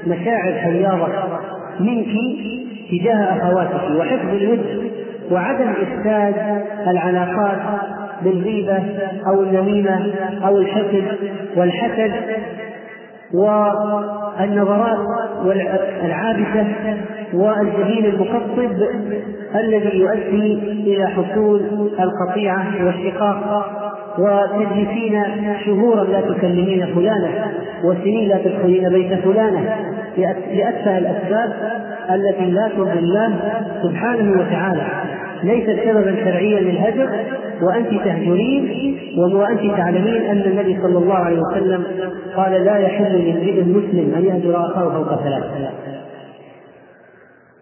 مشاعر 0.08 0.54
حياضة 0.54 1.08
منك 1.80 2.08
تجاه 2.92 3.38
أخواتك 3.38 4.00
وحفظ 4.00 4.30
الود 4.34 4.92
وعدم 5.32 5.70
إفساد 5.70 6.36
العلاقات 6.88 7.58
بالغيبة 8.24 8.84
أو 9.28 9.44
النميمة 9.44 10.14
أو 10.46 10.58
الحقد 10.58 11.04
والحسد 11.56 12.12
والنظرات 13.34 15.00
العابسة 16.04 16.68
والجبين 17.34 18.06
المقطب 18.06 18.72
الذي 19.56 20.00
يؤدي 20.00 20.54
إلى 20.64 21.08
حصول 21.08 21.62
القطيعة 22.00 22.86
والشقاق 22.86 23.66
وتجلسين 24.20 25.24
شهورا 25.66 26.04
لا 26.04 26.22
تكلمين 26.22 26.86
فلانا 26.96 27.52
وسنين 27.84 28.30
لا 28.30 28.38
تدخلين 28.38 28.90
بيت 28.90 29.14
فلانة 29.14 29.76
لأتفه 30.54 30.98
الأسباب 30.98 31.54
التي 32.10 32.52
لا 32.52 32.68
ترضي 32.68 33.00
الله 33.00 33.40
سبحانه 33.84 34.32
وتعالى. 34.32 34.82
ليست 35.44 35.80
سببا 35.86 36.16
شرعيا 36.16 36.60
للهجر 36.60 37.10
وأنت 37.62 37.90
تهجرين 37.90 38.98
وأنت 39.34 39.78
تعلمين 39.78 40.22
أن 40.22 40.42
النبي 40.42 40.78
صلى 40.82 40.98
الله 40.98 41.16
عليه 41.16 41.40
وسلم 41.40 41.84
قال 42.36 42.52
لا 42.52 42.78
يحل 42.78 43.14
لامرئ 43.14 43.62
مسلم 43.64 44.14
أن 44.18 44.26
يهجر 44.26 44.66
أخاه 44.66 44.90
فوق 44.90 45.24
ثلاث. 45.24 45.44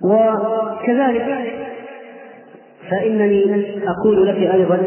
وكذلك 0.03 1.25
فإنني 2.91 3.65
أقول 3.89 4.27
لك 4.27 4.35
أيضا 4.35 4.79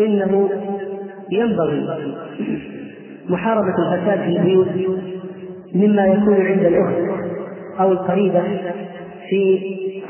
إنه 0.00 0.50
ينبغي 1.30 1.86
محاربة 3.28 3.74
الفساد 3.78 4.18
في 4.18 4.36
البيوت 4.38 4.68
مما 5.74 6.06
يكون 6.06 6.46
عند 6.46 6.64
الأخت 6.64 7.20
أو 7.80 7.92
القريبة 7.92 8.42
في 9.28 9.60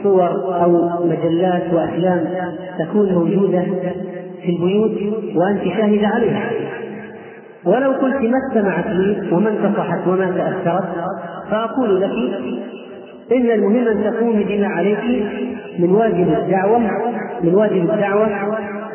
صور 0.02 0.28
أو 0.64 1.04
مجلات 1.06 1.72
وأفلام 1.72 2.24
تكون 2.78 3.12
موجودة 3.12 3.64
في 4.42 4.50
البيوت 4.52 4.98
وأنت 5.36 5.62
شاهدة 5.64 6.08
عليها. 6.08 6.50
ولو 7.64 7.90
قلت 7.92 8.14
ما 8.16 8.38
استمعت 8.48 8.86
لي 8.86 9.28
وما 9.32 9.50
انتصحت 9.50 10.06
وما 10.08 10.30
تأثرت 10.30 10.88
فأقول 11.50 12.00
لك 12.00 12.10
إن 13.32 13.50
المهم 13.50 13.88
أن 13.88 14.04
تقومي 14.04 14.44
بما 14.44 14.66
عليك 14.66 14.98
من 15.78 15.90
واجب 15.90 16.28
الدعوة 16.28 16.78
من 17.42 17.54
واجب 17.54 17.90
الدعوة 17.90 18.28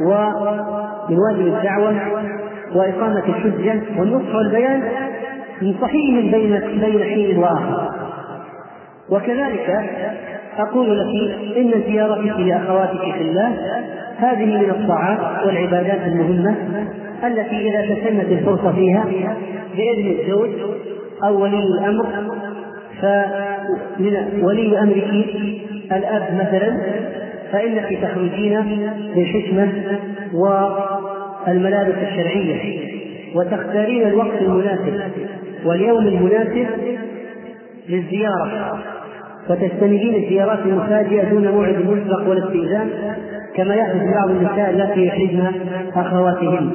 ومن 0.02 1.18
واجب 1.18 1.48
الدعوة 1.48 1.96
وإقامة 2.76 3.24
الحجة 3.28 3.82
والنصح 4.00 4.36
والبيان 4.36 4.82
من 5.62 5.76
صحيح 5.82 6.32
بين 6.32 6.60
بين 6.82 7.04
حين 7.04 7.38
وآخر. 7.38 7.92
وكذلك 9.10 9.90
أقول 10.58 11.00
لك 11.00 11.38
إن 11.58 11.72
زيارتك 11.88 12.40
لأخواتك 12.40 13.14
في 13.14 13.22
الله 13.22 13.58
هذه 14.18 14.46
من 14.46 14.70
الطاعات 14.70 15.48
والعبادات 15.48 16.02
المهمة 16.08 16.56
التي 17.24 17.70
إذا 17.70 17.96
تسنت 17.96 18.32
الفرصة 18.32 18.72
فيها 18.72 19.06
بإذن 19.76 20.20
الزوج 20.20 20.50
أو 21.24 21.42
ولي 21.44 21.60
الأمر 21.60 22.06
فمن 23.02 24.44
ولي 24.44 24.80
أمرك 24.80 25.26
الأب 25.92 26.34
مثلا 26.34 26.78
فإنك 27.52 28.00
تخرجين 28.02 28.62
بالحكمة 29.16 29.70
والملابس 30.34 31.96
الشرعية 32.08 32.80
وتختارين 33.36 34.08
الوقت 34.08 34.42
المناسب 34.42 35.00
واليوم 35.66 36.08
المناسب 36.08 36.68
للزيارة 37.90 38.80
وتستندين 39.50 40.16
الزيارات 40.24 40.60
المفاجئة 40.60 41.30
دون 41.30 41.48
موعد 41.48 41.76
مسبق 41.76 42.30
ولا 42.30 42.48
استئذان 42.48 42.90
كما 43.56 43.76
يحدث 43.76 44.02
بعض 44.14 44.30
النساء 44.30 44.70
التي 44.70 45.06
يحرجن 45.06 45.52
أخواتهن. 45.96 46.72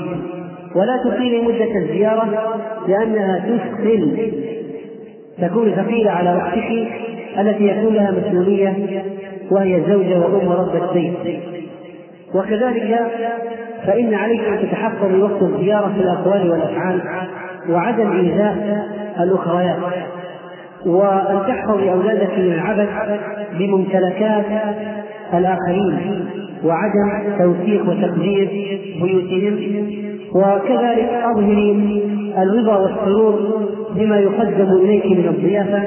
ولا 0.74 0.96
تطيلي 1.04 1.42
مدة 1.42 1.78
الزيارة 1.78 2.54
لأنها 2.88 3.38
تثقل 3.38 4.32
تكون 5.40 5.72
ثقيلة 5.72 6.10
على 6.10 6.38
أختك 6.38 6.88
التي 7.38 7.64
يكون 7.64 7.94
لها 7.94 8.10
مسؤولية 8.10 9.02
وهي 9.50 9.80
زوجة 9.88 10.18
وأم 10.18 10.48
وربة 10.48 10.92
بيت 10.92 11.40
وكذلك 12.34 12.98
فإن 13.86 14.14
عليك 14.14 14.40
أن 14.40 14.68
تتحفظي 14.68 15.22
وقت 15.22 15.42
الزيارة 15.42 15.92
في 15.94 16.00
الأقوال 16.00 16.50
والأفعال 16.50 17.00
وعدم 17.68 18.12
إيذاء 18.12 18.86
الأخريات 19.20 19.76
وأن 20.86 21.40
تحفظي 21.48 21.92
أولادك 21.92 22.38
من 22.38 22.52
العبث 22.52 22.88
بممتلكات 23.58 24.44
الآخرين 25.34 26.24
وعدم 26.64 27.38
توثيق 27.38 27.88
وتقدير 27.88 28.48
بيوتهم. 29.02 30.09
وكذلك 30.34 31.10
أظهري 31.24 32.02
الرضا 32.38 32.76
والسرور 32.76 33.68
بما 33.94 34.18
يقدم 34.18 34.72
إليك 34.72 35.06
من 35.06 35.28
الضيافة 35.28 35.82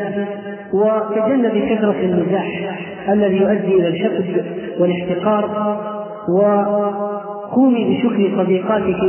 وتجنبي 0.74 1.76
كثرة 1.76 1.96
المزاح 2.02 2.80
الذي 3.10 3.38
يؤدي 3.38 3.76
إلى 3.80 3.88
الحقد 3.88 4.46
والاحتقار 4.80 5.78
وقومي 6.30 7.98
بشكر 7.98 8.44
صديقاتك 8.44 9.00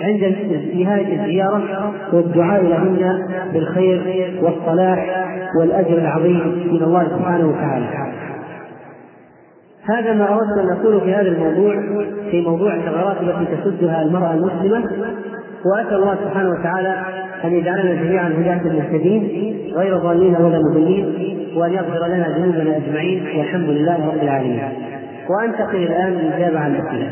عند 0.00 0.36
نهاية 0.74 1.20
الزيارة 1.20 1.92
والدعاء 2.12 2.62
لهن 2.62 3.26
بالخير 3.52 4.32
والصلاح 4.42 5.26
والأجر 5.60 5.98
العظيم 5.98 6.68
من 6.72 6.82
الله 6.82 7.08
سبحانه 7.08 7.48
وتعالى. 7.48 7.86
هذا 9.84 10.12
ما 10.12 10.34
أردت 10.34 10.58
أن 10.58 10.70
أقوله 10.70 11.00
في 11.00 11.14
هذا 11.14 11.28
الموضوع 11.28 11.74
في 12.30 12.40
موضوع 12.40 12.74
الثغرات 12.74 13.16
التي 13.20 13.56
تسدها 13.56 14.02
المرأة 14.02 14.34
المسلمة. 14.34 14.84
وأسأل 15.64 15.94
الله 15.94 16.14
سبحانه 16.14 16.50
وتعالى 16.50 17.04
أن 17.44 17.52
يجعلنا 17.52 17.94
جميعا 17.94 18.28
هداة 18.28 18.70
المهتدين 18.70 19.22
غير 19.74 19.96
ضالين 19.96 20.36
ولا 20.36 20.58
مضلين 20.58 21.04
وأن 21.56 21.72
يغفر 21.72 22.06
لنا 22.06 22.38
ذنوبنا 22.38 22.76
أجمعين 22.76 23.38
والحمد 23.38 23.68
لله 23.68 24.08
رب 24.08 24.22
العالمين. 24.22 24.62
وأنتقل 25.30 25.76
الآن 25.76 26.12
للإجابة 26.12 26.58
عن 26.58 26.74
الأسئلة. 26.74 27.10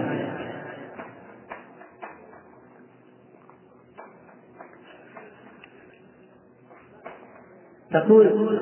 تقول 7.92 8.59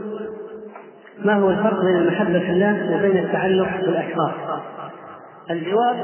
ما 1.25 1.35
هو 1.35 1.51
الفرق 1.51 1.85
بين 1.85 1.97
المحبة 1.97 2.39
في 2.39 2.51
الله 2.51 2.97
وبين 2.97 3.19
التعلق 3.19 3.69
بالأشخاص؟ 3.81 4.33
الجواب 5.51 5.97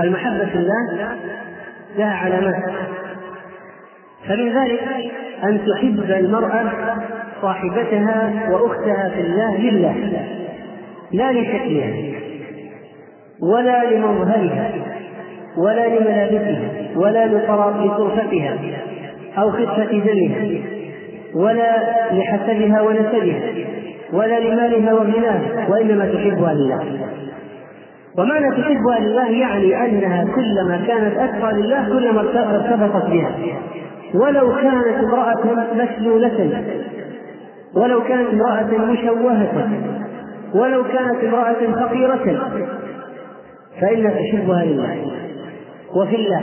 المحبة 0.00 0.44
في 0.46 0.54
الله 0.54 1.16
لها 1.96 2.14
علامات 2.14 2.62
فمن 4.28 4.52
ذلك 4.52 4.82
أن 5.44 5.60
تحب 5.66 6.10
المرأة 6.10 6.72
صاحبتها 7.42 8.48
وأختها 8.50 9.08
في 9.08 9.20
الله 9.20 9.56
لله 9.56 10.26
لا 11.12 11.32
لشكلها 11.32 12.18
ولا 13.42 13.90
لمظهرها 13.90 14.70
ولا 15.56 15.88
لملابسها 15.88 16.60
ولا 16.96 17.26
لطرفتها 17.26 18.58
أو 19.38 19.50
خفة 19.50 19.84
دمها 19.84 20.77
ولا 21.34 21.76
لحسبها 22.12 22.82
ونسبها 22.82 23.40
ولا 24.12 24.40
لمالها 24.40 24.94
وغناها 24.94 25.68
وإنما 25.68 26.04
تحبها 26.04 26.54
لله 26.54 26.80
ومعنى 28.18 28.50
تحبها 28.50 28.98
لله 29.00 29.30
يعني 29.30 29.84
أنها 29.86 30.24
كلما 30.34 30.84
كانت 30.86 31.16
أتقى 31.18 31.52
لله 31.52 31.88
كلما 31.88 32.20
ارتبطت 32.20 33.10
بها. 33.10 33.30
ولو 34.14 34.54
كانت 34.54 34.86
امرأة 35.04 35.44
مشلولة 35.74 36.62
ولو 37.74 38.02
كانت 38.04 38.28
امرأة 38.32 38.92
مشوهة 38.92 39.68
ولو 40.54 40.84
كانت 40.84 41.24
امرأة 41.24 41.86
فقيرة 41.86 42.40
فإنها 43.80 44.10
تحبها 44.10 44.64
لله 44.64 44.96
وفي 45.96 46.16
الله 46.16 46.42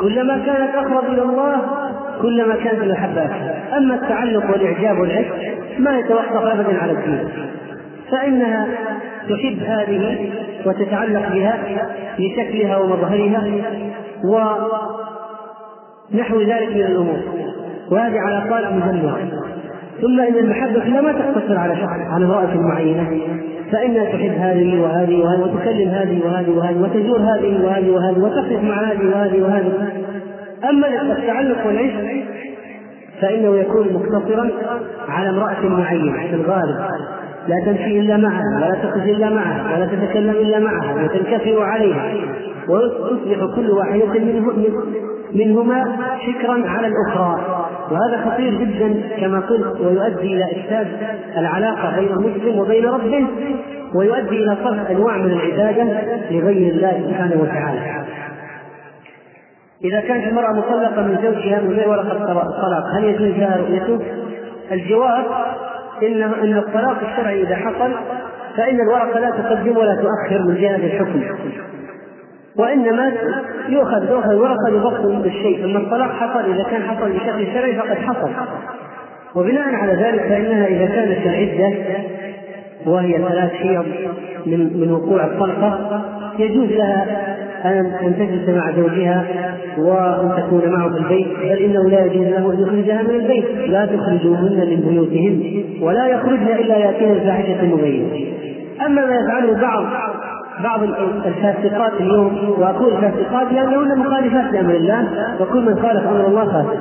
كلما 0.00 0.38
كانت 0.46 0.74
أقرب 0.74 1.04
إلى 1.04 1.22
الله 1.22 1.56
كلما 2.22 2.54
كانت 2.54 2.82
المحبة 2.82 3.30
أما 3.76 3.94
التعلق 3.94 4.50
والإعجاب 4.50 4.98
والعشق 4.98 5.34
ما 5.78 5.98
يتوقف 5.98 6.36
أبدا 6.36 6.78
على 6.78 6.92
الدين. 6.92 7.28
فإنها 8.10 8.66
تحب 9.28 9.58
هذه 9.66 10.30
وتتعلق 10.66 11.32
بها 11.32 11.58
لشكلها 12.18 12.76
ومظهرها 12.76 13.44
ونحو 16.14 16.40
ذلك 16.40 16.68
من 16.68 16.82
الأمور. 16.82 17.18
وهذه 17.90 18.20
علاقات 18.20 18.72
مجمعة 18.72 19.18
ثم 20.00 20.20
إن 20.20 20.34
المحبة 20.34 21.00
ما 21.00 21.12
تقتصر 21.12 21.58
على 21.58 21.76
شخص 21.76 21.92
على 22.10 22.24
امرأة 22.24 22.56
معينة 22.56 23.10
فإنها 23.72 24.04
تحب 24.04 24.32
هذه 24.38 24.80
وهذه 24.80 25.16
وهذه 25.22 25.40
وتكلم 25.40 25.88
هذه 25.88 26.24
وهذه 26.24 26.50
وهذه 26.50 26.82
وتزور 26.82 27.18
هذه 27.18 27.64
وهذه 27.64 27.90
وهذه 27.90 28.18
وتقف 28.18 28.62
مع 28.62 28.90
هذه 28.90 29.06
وهذه 29.06 29.42
وهذه. 29.42 29.72
أما 30.64 31.12
التعلق 31.12 31.66
والعشق 31.66 32.24
فإنه 33.20 33.56
يكون 33.56 33.92
مقتصرا 33.92 34.50
على 35.08 35.28
امرأة 35.30 35.68
معينة 35.68 36.12
في 36.12 36.34
الغالب. 36.34 36.76
لا 37.48 37.64
تمشي 37.66 38.00
إلا 38.00 38.16
معها 38.16 38.56
ولا 38.56 38.74
تخرج 38.74 39.08
إلا 39.08 39.30
معها 39.30 39.76
ولا 39.76 39.86
تتكلم 39.86 40.30
إلا 40.30 40.58
معها 40.58 41.04
وتنكفئ 41.04 41.60
عليها. 41.60 42.12
ويصبح 42.68 43.54
كل 43.56 43.70
واحدة 43.70 44.20
منهما 45.34 45.96
شكرا 46.26 46.68
على 46.68 46.86
الأخرى. 46.86 47.64
وهذا 47.90 48.30
خطير 48.30 48.54
جدا 48.54 49.00
كما 49.20 49.40
قلت 49.40 49.80
ويؤدي 49.80 50.34
إلى 50.34 50.44
إفساد 50.44 50.86
العلاقة 51.36 52.00
بين 52.00 52.08
المسلم 52.08 52.58
وبين 52.58 52.86
ربه 52.86 53.26
ويؤدي 53.94 54.36
إلى 54.44 54.56
صرف 54.64 54.90
أنواع 54.90 55.16
من 55.16 55.30
العبادة 55.30 55.84
لغير 56.30 56.74
الله 56.74 57.02
سبحانه 57.08 57.42
وتعالى. 57.42 58.04
إذا 59.84 60.00
كانت 60.00 60.26
المرأة 60.26 60.52
مطلقة 60.52 61.02
من 61.02 61.18
زوجها 61.22 61.60
من 61.60 61.72
غير 61.72 61.88
ورقة 61.88 62.12
الطلاق 62.42 62.84
هل 62.96 63.04
يجوز 63.04 63.38
لها 63.38 63.56
رؤيته؟ 63.56 64.00
الجواب 64.72 65.24
إن 66.02 66.22
إن 66.22 66.58
الطلاق 66.58 66.96
الشرعي 67.10 67.42
إذا 67.42 67.56
حصل 67.56 67.92
فإن 68.56 68.80
الورقة 68.80 69.20
لا 69.20 69.30
تقدم 69.30 69.76
ولا 69.76 69.94
تؤخر 69.94 70.42
من 70.42 70.54
جهة 70.54 70.76
الحكم. 70.76 71.22
وإنما 72.56 73.12
يؤخذ 73.68 74.10
يؤخذ 74.10 74.30
الورقة 74.30 74.70
لضبط 74.70 75.26
الشيء 75.26 75.62
ثم 75.62 75.76
الطلاق 75.76 76.10
حصل 76.10 76.52
إذا 76.52 76.62
كان 76.70 76.82
حصل 76.82 77.12
بشكل 77.12 77.46
شرعي 77.54 77.76
فقد 77.76 77.96
حصل. 77.96 78.30
وبناء 79.34 79.74
على 79.74 79.92
ذلك 79.92 80.20
فإنها 80.20 80.66
إذا 80.66 80.86
كانت 80.86 81.26
العدة 81.26 81.76
وهي 82.86 83.18
ثلاث 83.18 83.52
حيض 83.52 83.86
من 84.46 84.80
من 84.80 84.92
وقوع 84.92 85.24
الطلقة 85.24 86.00
يجوز 86.38 86.68
لها 86.68 87.27
أن 87.64 88.14
تجلس 88.18 88.48
مع 88.48 88.72
زوجها 88.76 89.24
وأن 89.78 90.42
تكون 90.42 90.62
معه 90.72 90.90
في 90.90 90.98
البيت 90.98 91.28
بل 91.38 91.58
إنه 91.64 91.88
لا 91.88 92.04
يجوز 92.04 92.26
له 92.26 92.52
أن 92.52 92.62
يخرجها 92.62 93.02
من 93.02 93.10
البيت. 93.10 93.44
لا 93.66 93.86
تخرجوهن 93.86 94.66
من 94.70 94.80
بيوتهن 94.88 95.64
ولا 95.82 96.06
يخرجن 96.06 96.46
إلا 96.46 96.76
يأتين 96.76 97.12
الفاحشة 97.12 97.64
مبينة 97.64 98.26
أما 98.86 99.06
ما 99.06 99.14
يفعله 99.14 99.60
بعض 99.60 99.84
بعض 100.64 100.82
الفاسقات 101.26 101.92
اليوم 102.00 102.54
وأقول 102.58 102.92
فاسقات 102.92 103.52
لأنهن 103.52 103.98
مخالفات 103.98 104.52
لأمر 104.52 104.74
الله 104.74 105.06
وكل 105.40 105.60
من 105.60 105.82
خالف 105.82 106.06
أمر 106.06 106.26
الله 106.26 106.44
فاسق 106.44 106.78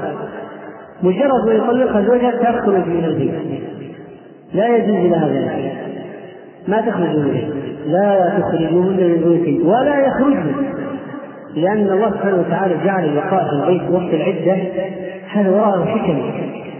مجرد 1.03 1.45
ما 1.47 1.53
يطلقها 1.53 2.01
زوجها 2.01 2.32
تخرج 2.32 2.88
من 2.88 3.05
البيت. 3.05 3.34
لا 4.53 4.78
يجوز 4.78 5.11
لها 5.11 5.28
ذلك. 5.28 5.73
ما 6.67 6.82
تخرج 6.82 7.15
من 7.15 7.25
البيت. 7.25 7.66
لا 7.88 8.39
تخرجوهن 8.39 8.97
من 8.97 9.17
بيوتهن 9.23 9.61
ولا 9.67 10.07
يخرجن. 10.07 10.55
لأن 11.55 11.88
الله 11.91 12.11
سبحانه 12.11 12.38
وتعالى 12.47 12.75
جعل 12.85 13.05
الوقاء 13.05 13.43
في 13.43 13.53
البيت 13.53 13.91
وقت 13.91 14.13
العدة. 14.13 14.57
هذا 15.31 15.49
وراءه 15.49 15.85
حكم. 15.85 16.21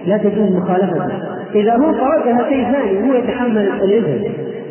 لا 0.05 0.18
تجوز 0.18 0.51
مخالفته 0.55 1.05
إذا 1.55 1.74
هو 1.74 1.91
طردها 1.91 2.49
شيء 2.49 2.64
ثاني 2.72 3.10
هو 3.10 3.14
يتحمل 3.14 3.58
الإثم 3.58 4.28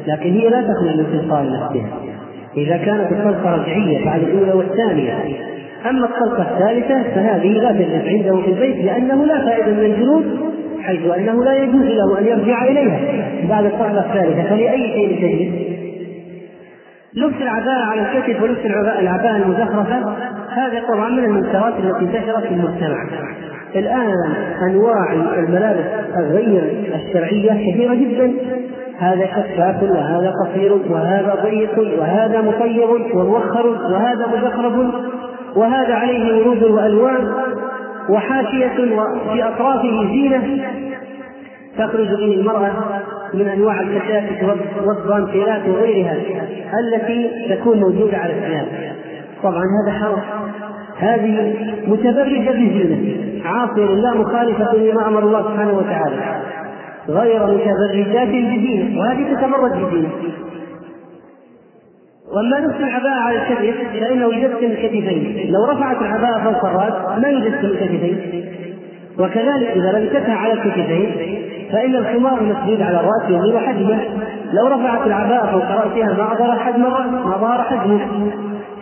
لكن 0.07 0.33
هي 0.33 0.49
لا 0.49 0.63
تخرج 0.63 0.97
من 0.97 1.07
تلقاء 1.13 1.43
نفسها. 1.45 1.99
إذا 2.57 2.77
كانت 2.77 3.13
الطلقة 3.13 3.55
رجعية 3.55 4.05
بعد 4.05 4.21
الأولى 4.23 4.53
والثانية. 4.53 5.13
أما 5.91 6.07
الطلقة 6.07 6.43
الثالثة 6.43 7.03
فهذه 7.03 7.53
لا 7.53 7.73
تجلس 7.73 8.05
عنده 8.09 8.41
في 8.43 8.51
البيت 8.51 8.85
لأنه 8.85 9.25
لا 9.25 9.45
فائدة 9.45 9.73
من 9.73 9.85
الجلوس 9.85 10.25
حيث 10.83 11.01
أنه 11.19 11.45
لا 11.45 11.57
يجوز 11.63 11.85
له 11.85 12.19
أن 12.19 12.27
يرجع 12.27 12.65
إليها. 12.65 13.01
بعد 13.49 13.65
الطلقة 13.65 14.01
الثالثة 14.01 14.43
فلأي 14.43 14.93
شيء 14.93 15.17
تجلس 15.17 15.76
لبس 17.17 17.37
العباءة 17.41 17.85
على 17.85 18.01
الكتف 18.01 18.43
ولبس 18.43 18.59
العباءة 19.01 19.37
المزخرفة. 19.37 20.17
هذا 20.51 20.83
طبعا 20.89 21.09
من 21.09 21.25
المنكرات 21.25 21.75
التي 21.79 22.05
انتشرت 22.05 22.43
في 22.43 22.55
المجتمع. 22.55 23.07
الآن 23.77 24.15
أنواع 24.71 25.13
الملابس 25.13 25.85
الغير 26.17 26.95
الشرعية 26.95 27.73
كثيرة 27.73 27.95
جدا. 27.95 28.33
هذا 28.99 29.27
شفاف 29.27 29.83
وهذا 29.83 30.33
قصير 30.45 30.73
وهذا 30.91 31.39
ضيق 31.43 32.01
وهذا 32.01 32.41
مطيب 32.41 33.17
وموخر 33.17 33.67
وهذا 33.67 34.27
مزخرف 34.27 34.95
وهذا 35.57 35.95
عليه 35.95 36.37
ورود 36.37 36.63
وألوان 36.63 37.33
وحاشية 38.09 38.95
وفي 38.95 39.45
أطرافه 39.45 40.07
زينة. 40.07 40.65
تخرج 41.79 42.09
به 42.09 42.35
المرأة 42.41 42.73
من 43.37 43.49
أنواع 43.49 43.81
الكشافة 43.81 44.57
والضانتيلات 44.87 45.69
وغيرها 45.69 46.17
التي 46.81 47.31
تكون 47.55 47.81
موجودة 47.81 48.19
على 48.19 48.33
الثياب 48.33 48.67
طبعا 49.43 49.63
هذا 49.63 49.99
حرام. 49.99 50.23
هذه 50.99 51.55
متبرجة 51.87 52.51
بزينة 52.51 53.23
عاصية 53.45 53.85
لله 53.85 54.15
مخالفة 54.15 54.77
لما 54.77 55.09
أمر 55.09 55.23
الله 55.23 55.43
سبحانه 55.43 55.73
وتعالى. 55.73 56.17
غير 57.09 57.47
متبرجات 57.47 58.29
بزينة 58.29 59.01
وهذه 59.01 59.35
تتبرج 59.35 59.73
بزينة 59.73 60.11
وأما 62.33 62.57
لبس 62.57 62.77
العباءة 62.77 63.21
على 63.21 63.37
الكتف 63.37 64.01
فإنه 64.01 64.35
يجسم 64.35 64.65
الكتفين، 64.65 65.53
لو 65.53 65.65
رفعت 65.65 65.97
العباءة 66.01 66.45
فوق 66.45 66.65
الرأس 66.65 67.19
ما 67.23 67.29
يجسم 67.29 67.67
الكتفين، 67.67 68.45
وكذلك 69.19 69.69
إذا 69.77 69.99
لبستها 69.99 70.35
على 70.35 70.53
الكتفين 70.53 71.13
فإن 71.73 71.95
الخمار 71.95 72.41
المسدود 72.41 72.83
على 72.83 73.01
الرأس 73.01 73.31
يظهر 73.31 73.59
حجمه، 73.59 73.99
لو 74.53 74.67
رفعت 74.67 75.07
العباءة 75.07 75.51
فوق 75.51 75.71
رأسها 75.71 76.15
ما 76.15 76.35
ظهر 76.35 76.59
حجم 76.59 76.83
ما 77.31 77.37
ظهر 77.41 77.63
حجمه، 77.63 78.01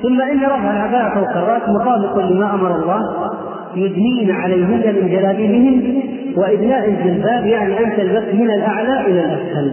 ثم 0.02 0.20
إن 0.20 0.40
رفع 0.44 0.70
العباءة 0.70 1.14
فوق 1.14 1.30
الرأس 1.30 1.62
مطابق 1.68 2.18
لما 2.18 2.54
أمر 2.54 2.76
الله 2.76 3.30
يدنين 3.76 4.30
عليهن 4.30 4.94
من 4.94 5.08
جلابيبهن 5.08 6.02
وإدناء 6.36 6.88
الجلباب 6.88 7.46
يعني 7.46 7.78
أن 7.78 7.96
تلبس 7.96 8.34
من 8.34 8.50
الأعلى 8.50 9.00
إلى 9.00 9.20
الأسفل 9.20 9.72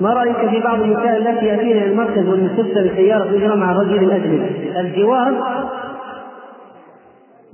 ما 0.00 0.10
رأيك 0.10 0.50
في 0.50 0.60
بعض 0.60 0.80
النساء 0.82 1.16
التي 1.16 1.46
يأتين 1.46 1.76
إلى 1.76 1.84
المركز 1.84 2.28
والمستشفى 2.28 2.88
بسيارة 2.88 3.36
أجرة 3.36 3.54
مع 3.54 3.72
الرجل 3.72 4.04
الأجنبي 4.04 4.80
الجوار 4.80 5.34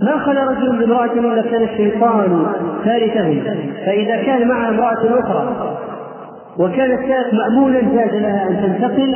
ما 0.02 0.18
خلا 0.18 0.44
رجل 0.44 0.78
بامرأة 0.78 1.12
إلا 1.12 1.42
كان 1.42 1.62
الشيطان 1.62 2.46
ثالثهم 2.84 3.42
فإذا 3.86 4.16
كان 4.16 4.48
معها 4.48 4.68
امرأة 4.68 5.20
أخرى 5.20 5.76
وكان 6.58 6.92
الثالث 6.92 7.34
مأمونا 7.34 7.80
جاز 7.80 8.14
لها 8.14 8.48
أن 8.48 8.56
تنتقل 8.62 9.14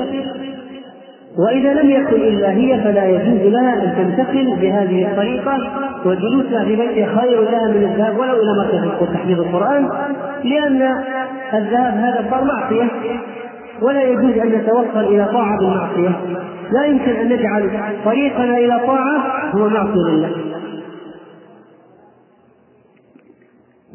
وإذا 1.39 1.73
لم 1.73 1.91
يكن 1.91 2.17
إلا 2.17 2.51
هي 2.51 2.81
فلا 2.81 3.05
يجوز 3.05 3.53
لها 3.53 3.75
أن 3.75 3.95
تنتقل 3.97 4.57
بهذه 4.61 5.11
الطريقة. 5.11 5.59
وجلوسها 6.05 6.65
في 6.65 6.77
بيتها 6.77 7.21
خير 7.21 7.43
لها 7.43 7.69
من 7.69 7.83
الذهاب 7.83 8.19
ولو 8.19 8.33
إلى 8.33 8.53
مركز 8.59 9.09
تحفيظ 9.15 9.41
القرآن 9.41 9.89
لأن 10.45 10.83
الذهاب 11.55 11.95
هذا 11.95 12.25
صار 12.31 12.45
معصية. 12.45 12.89
ولا 13.83 14.03
يجوز 14.03 14.39
أن 14.39 14.49
نتوصل 14.49 15.01
إلى 15.01 15.25
طاعة 15.25 15.59
بالمعصية 15.59 16.17
لا 16.73 16.85
يمكن 16.85 17.11
أن 17.11 17.29
نجعل 17.29 17.71
طريقنا 18.05 18.59
إلى 18.59 18.81
طاعة 18.87 19.51
هو 19.55 19.69
معصية 19.69 20.11
لله. 20.11 20.54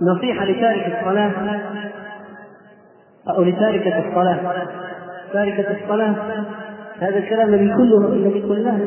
نصيحة 0.01 0.45
لتارك 0.45 0.97
الصلاة. 0.99 1.31
أو 3.37 3.43
لتاركة 3.43 4.07
الصلاة. 4.07 4.37
تاركة 5.33 5.65
الصلاة. 5.83 6.15
هذا 6.99 7.17
الكلام 7.17 7.53
الذي 7.53 7.73
كله 7.73 8.13
الذي 8.13 8.41
قلناه 8.41 8.79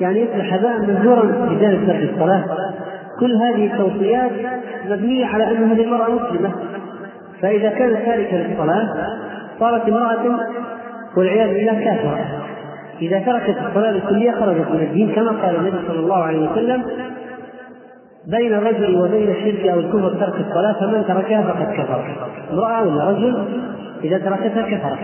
يعني 0.00 0.20
يصبح 0.20 0.54
هباء 0.54 0.78
منثورا 0.78 1.22
بجانب 1.22 1.86
ترك 1.86 2.10
الصلاة. 2.14 2.44
كل 3.20 3.32
هذه 3.36 3.66
التوصيات 3.66 4.30
مبنية 4.88 5.26
على 5.26 5.50
أن 5.50 5.70
هذه 5.70 5.84
المرأة 5.84 6.10
مسلمة. 6.10 6.52
فإذا 7.42 7.68
كانت 7.68 7.96
تاركة 8.06 8.36
للصلاة 8.36 8.88
صارت 9.60 9.88
امرأة 9.88 10.40
والعياذ 11.16 11.48
بالله 11.48 11.84
كافرة. 11.84 12.18
إذا 13.02 13.18
تركت 13.18 13.56
الصلاة 13.68 13.92
بالكلية 13.92 14.30
خرجت 14.30 14.70
من 14.70 14.80
الدين 14.80 15.12
كما 15.12 15.30
قال 15.30 15.56
النبي 15.56 15.76
صلى 15.88 15.98
الله 15.98 16.16
عليه 16.16 16.50
وسلم 16.50 16.84
بين 18.28 18.54
الرجل 18.54 19.00
وبين 19.00 19.30
الشرك 19.30 19.68
أو 19.68 19.80
الكفر 19.80 20.14
ترك 20.14 20.34
الصلاة 20.40 20.72
فمن 20.80 21.04
تركها 21.08 21.42
فقد 21.42 21.72
كفر. 21.72 22.16
امرأة 22.52 22.82
ولا 22.82 23.10
رجل 23.10 23.44
إذا 24.04 24.18
تركتها 24.18 24.62
كفرت 24.62 24.98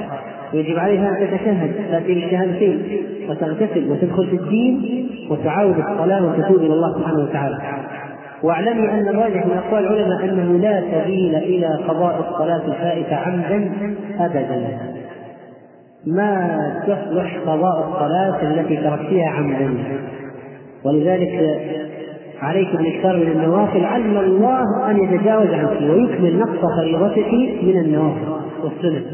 ويجب 0.55 0.79
عليها 0.79 1.09
أن 1.09 1.16
تتشهد 1.16 1.72
تأتي 1.91 2.14
بالشهادتين 2.14 2.83
وتغتسل 3.29 3.91
وتدخل 3.91 4.27
في 4.27 4.37
الدين 4.37 5.09
وتعاود 5.31 5.79
الصلاة 5.79 6.27
وتتوب 6.27 6.57
إلى 6.57 6.75
الله 6.75 6.99
سبحانه 6.99 7.22
وتعالى. 7.22 7.59
واعلمي 8.43 8.91
أن 8.91 9.09
الراجح 9.09 9.47
من 9.47 9.61
أقوال 9.66 9.87
العلماء 9.87 10.25
أنه 10.25 10.59
لا 10.59 10.81
سبيل 10.81 11.35
إلى 11.35 11.79
قضاء 11.89 12.31
الصلاة 12.31 12.62
الفائتة 12.66 13.16
عمدا 13.16 13.70
أبدا. 14.20 14.79
ما 16.07 16.61
تصلح 16.87 17.39
قضاء 17.47 17.89
الصلاة 17.89 18.43
التي 18.43 18.77
تركتها 18.77 19.29
عمدا؟ 19.29 19.75
ولذلك 20.85 21.61
عليك 22.43 22.76
بالاكثار 22.76 23.16
من 23.16 23.32
النوافل 23.32 23.85
علم 23.85 24.18
الله 24.18 24.91
أن 24.91 25.05
يتجاوز 25.05 25.49
عنك 25.49 25.80
ويكمل 25.80 26.39
نقص 26.39 26.61
فريضتك 26.76 27.32
من 27.62 27.76
النوافل 27.80 28.45
والسنن 28.62 29.05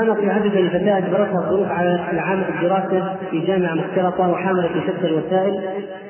نقي 0.00 0.30
عدد 0.30 0.56
الفتاة 0.56 0.98
أجبرتها 0.98 1.38
الظروف 1.38 1.68
على 1.68 1.94
العام 2.12 2.44
الدراسة 2.54 3.16
في 3.30 3.40
جامعة 3.40 3.74
مختلطة 3.74 4.30
وحاملة 4.30 4.68
في 4.68 4.80
شتى 4.80 5.06
الوسائل 5.06 5.60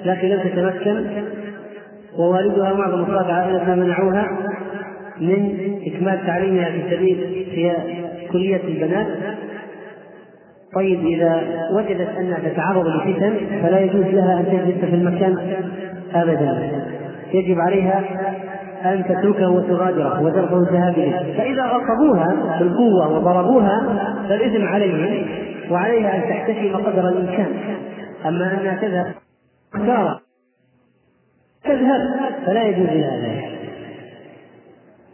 لكن 0.05 0.29
لم 0.29 0.41
تتمكن. 0.41 1.07
ووالدها 2.19 2.73
ومعظم 2.73 3.03
أفراد 3.03 3.31
عائلتها 3.31 3.75
منعوها 3.75 4.29
من 5.21 5.59
إكمال 5.87 6.27
تعليمها 6.27 6.71
في 6.71 6.97
سبيل 6.97 7.47
في 7.51 7.73
كلية 8.33 8.61
البنات. 8.65 9.07
طيب 10.75 11.07
إذا 11.07 11.43
وجدت 11.73 12.09
أنها 12.19 12.39
تتعرض 12.39 12.87
لفتن 12.87 13.63
فلا 13.63 13.81
يجوز 13.81 14.05
لها 14.05 14.41
أن 14.41 14.47
تجلس 14.47 14.85
في 14.85 14.95
المكان 14.95 15.57
أبدا. 16.15 16.83
يجب 17.33 17.61
عليها 17.61 18.05
أن 18.85 19.05
تتركه 19.05 19.49
وتغادره 19.51 20.23
وترفض 20.23 20.55
الذهاب 20.55 20.95
إليه 20.95 21.39
فإذا 21.39 21.63
غصبوها 21.63 22.59
بالقوة 22.59 23.09
وضربوها 23.09 23.81
فالإثم 24.29 24.65
عليهم 24.65 25.27
وعليها 25.71 26.17
أن 26.17 26.23
تحتشم 26.23 26.77
قدر 26.77 27.09
الإمكان. 27.09 27.53
أما 28.27 28.61
أنها 28.61 28.75
تذهب 28.81 29.15
اختار 29.75 30.21
تذهب 31.65 32.01
فلا 32.47 32.63
يجوز 32.63 32.87
لها 32.87 33.17
ذلك. 33.17 33.62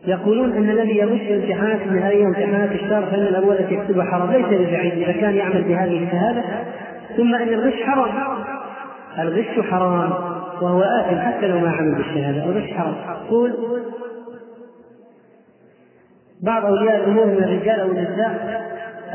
يقولون 0.09 0.53
إن 0.53 0.71
الذي 0.71 0.97
يغش 0.97 1.21
امتحانات 1.31 1.81
النهائيه 1.87 2.25
وامتحانات 2.25 2.73
الشهر 2.73 3.07
فإن 3.07 3.23
الاموال 3.23 3.61
التي 3.61 3.75
يكتبها 3.75 4.05
حرام 4.05 4.31
ليس 4.33 4.47
ببعيد 4.47 4.93
إذا 4.93 5.13
كان 5.13 5.35
يعمل 5.35 5.63
بهذه 5.63 6.05
الشهادة 6.05 6.43
ثم 7.17 7.35
إن 7.35 7.49
الغش 7.49 7.83
حرام. 7.83 8.11
الغش 9.19 9.71
حرام 9.71 10.13
وهو 10.63 10.83
آثم 10.83 11.19
حتى 11.19 11.47
لو 11.47 11.59
ما 11.59 11.71
عمل 11.71 11.95
بالشهادة. 11.95 12.45
الغش 12.45 12.73
حرام. 12.73 12.95
قول 13.31 13.53
بعض 16.43 16.65
أولياء 16.65 16.97
الأمور 16.97 17.27
من 17.27 17.45
الرجال 17.45 17.81
أو 17.81 17.91
النساء 17.91 18.59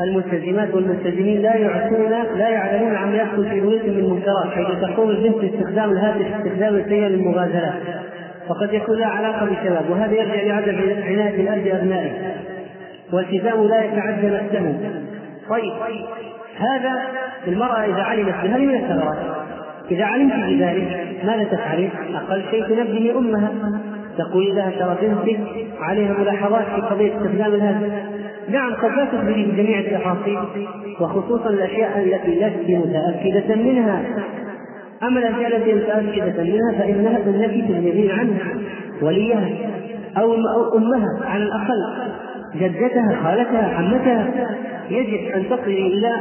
الملتزمات 0.00 0.74
والملتزمين 0.74 1.42
لا 1.42 1.56
يعطون 1.56 2.10
لا 2.38 2.48
يعلمون 2.48 2.94
عما 2.94 3.16
يحصل 3.16 3.44
في 3.44 3.60
بيوتهم 3.60 3.94
من 3.94 4.10
منكرات 4.10 4.46
حيث 4.54 4.80
تقوم 4.80 5.10
البنت 5.10 5.36
باستخدام 5.36 5.90
الهاتف 5.90 6.34
استخداما 6.34 6.84
سيئا 6.88 7.08
للمغازلات. 7.08 8.03
وقد 8.48 8.72
يكون 8.72 8.98
لها 8.98 9.08
علاقة 9.08 9.46
بالشباب 9.46 9.90
وهذا 9.90 10.12
يرجع 10.12 10.42
لعدم 10.42 10.76
عناية 11.02 11.40
الاب 11.40 11.64
بأبنائه. 11.64 12.12
والتزام 13.12 13.64
لا 13.64 13.84
يتعدى 13.84 14.26
نفسه. 14.26 14.76
طيب 15.50 15.72
هذا 16.58 17.02
المرأة 17.48 17.84
إذا 17.84 18.02
علمت 18.02 18.34
بهذه 18.42 18.66
من 18.66 18.74
الثغرات 18.74 19.18
إذا 19.90 20.04
علمت 20.04 20.34
بذلك 20.34 21.06
ماذا 21.24 21.44
تفعلين؟ 21.44 21.90
أقل 22.14 22.42
شيء 22.50 22.64
تنبهي 22.64 23.12
امها 23.12 23.52
تقول 24.18 24.56
لها 24.56 24.70
ترى 24.70 25.08
بنتك 25.08 25.40
عليها 25.80 26.14
ملاحظات 26.18 26.64
في 26.64 26.80
قضية 26.80 27.16
استخدام 27.16 27.54
الهاتف. 27.54 27.92
نعم 28.48 28.74
قد 28.74 28.90
لا 28.96 29.04
تخبري 29.04 29.44
بجميع 29.44 29.78
التفاصيل 29.78 30.38
وخصوصا 31.00 31.50
الأشياء 31.50 31.98
التي 31.98 32.40
لست 32.40 32.86
متأكدة 32.86 33.54
منها. 33.54 34.02
أما 35.08 35.20
الاشياء 35.20 35.56
التي 35.56 35.72
متاكده 35.72 36.42
منها 36.42 36.72
فإنها 36.78 37.16
انك 37.16 37.68
تبلغين 37.68 38.10
عنها. 38.10 38.54
وليها 39.02 39.48
أو 40.16 40.34
أمها 40.78 41.08
على 41.24 41.44
الأقل 41.44 41.84
جدتها 42.54 43.16
خالتها 43.24 43.74
عمتها 43.74 44.26
يجب 44.90 45.32
أن 45.34 45.44
تصلي 45.50 45.86
إلى 45.86 46.12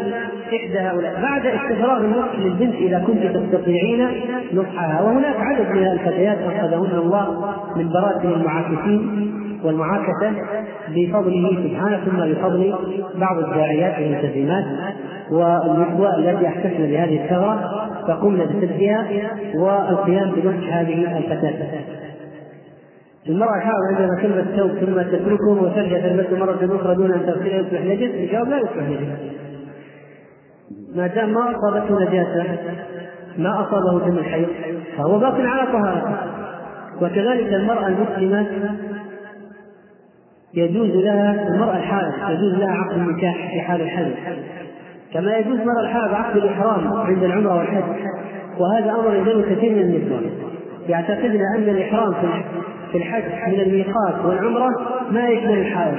إحدى 0.56 0.80
هؤلاء. 0.80 1.22
بعد 1.22 1.46
استفراغ 1.46 1.98
النصح 1.98 2.40
للبنت 2.40 2.76
إذا 2.76 3.04
كنت 3.08 3.38
تستطيعين 3.38 4.08
نصحها. 4.54 5.02
وهناك 5.02 5.36
عدد 5.38 5.72
من 5.72 5.88
الفتيات 5.88 6.38
انقذهن 6.38 7.00
الله 7.00 7.56
من 7.76 7.90
براثن 7.90 8.34
المعاكسين 8.34 9.43
والمعاكسة 9.64 10.34
بفضله 10.90 11.50
سبحانه 11.64 12.06
ثم 12.06 12.32
بفضل 12.32 12.76
بعض 13.16 13.38
الداعيات 13.38 13.98
الملتزمات 13.98 14.66
والنسوة 15.32 16.18
التي 16.18 16.44
يحتفن 16.44 16.78
بهذه 16.78 17.24
الثغرة 17.24 17.90
فقمنا 18.08 18.46
بسدها 18.46 19.08
والقيام 19.56 20.32
بنصح 20.32 20.74
هذه 20.74 21.18
الفتاة. 21.18 21.80
المرأة 23.30 23.60
حاول 23.60 23.96
عندما 23.96 24.22
تلبس 24.22 24.58
ثوب 24.58 24.72
ثم 24.72 25.02
تتركه 25.02 25.64
وترجع 25.64 26.00
تلبسه 26.00 26.38
مرة 26.38 26.78
أخرى 26.82 26.96
دون 26.96 27.14
أن 27.14 27.26
تغسله 27.26 27.56
يصبح 27.56 27.82
نجس 27.82 28.16
الجواب 28.16 28.50
لا 28.50 28.58
يصبح 28.58 28.84
نجس. 28.90 29.34
ما 30.96 31.08
دام 31.08 31.34
ما 31.34 31.56
أصابته 31.56 32.00
نجاسة 32.00 32.58
ما 33.38 33.62
أصابه 33.62 34.06
دم 34.06 34.18
الحيض 34.18 34.48
فهو 34.98 35.20
باق 35.20 35.36
على 35.36 35.72
طهارته. 35.72 36.16
وكذلك 37.02 37.54
المرأة 37.54 37.88
المسلمة 37.88 38.48
يجوز 40.56 40.90
لها 40.90 41.48
المرأة 41.48 41.78
الحائض 41.78 42.14
يجوز 42.30 42.54
لها 42.60 42.72
عقد 42.72 42.98
النكاح 42.98 43.52
في 43.54 43.62
حال 43.62 43.82
الحمل 43.82 44.14
كما 45.14 45.38
يجوز 45.38 45.60
المرأة 45.60 45.82
الحائض 45.82 46.14
عقد 46.14 46.38
الإحرام 46.38 46.94
عند 46.94 47.24
العمرة 47.24 47.58
والحج. 47.58 47.84
وهذا 48.60 48.92
أمر 48.92 49.16
يجوز 49.16 49.44
كثير 49.44 49.72
من 49.72 49.82
النسوة 49.82 50.22
يعتقدن 50.90 51.42
أن 51.56 51.64
الإحرام 51.64 52.14
في 52.92 52.98
الحج 52.98 53.24
من 53.48 53.60
الميقات 53.60 54.26
والعمرة 54.26 54.70
ما 55.12 55.28
يشمل 55.28 55.58
الحائض. 55.58 55.96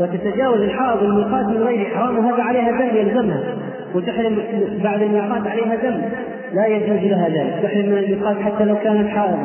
وتتجاوز 0.00 0.60
الحائض 0.60 1.02
الميقات 1.02 1.46
من 1.46 1.62
غير 1.62 1.86
إحرام 1.86 2.18
وهذا 2.18 2.42
عليها 2.42 2.70
دم 2.70 2.96
يلزمها. 2.96 3.42
وتحرم 3.94 4.38
بعد 4.84 5.02
الميقات 5.02 5.46
عليها 5.46 5.76
دم 5.76 6.02
لا 6.52 6.66
يجوز 6.66 7.10
لها 7.10 7.28
ذلك. 7.28 7.62
تحرم 7.62 7.86
من 7.86 7.98
الميقات 7.98 8.36
حتى 8.36 8.64
لو 8.64 8.76
كانت 8.76 9.08
حائض 9.08 9.38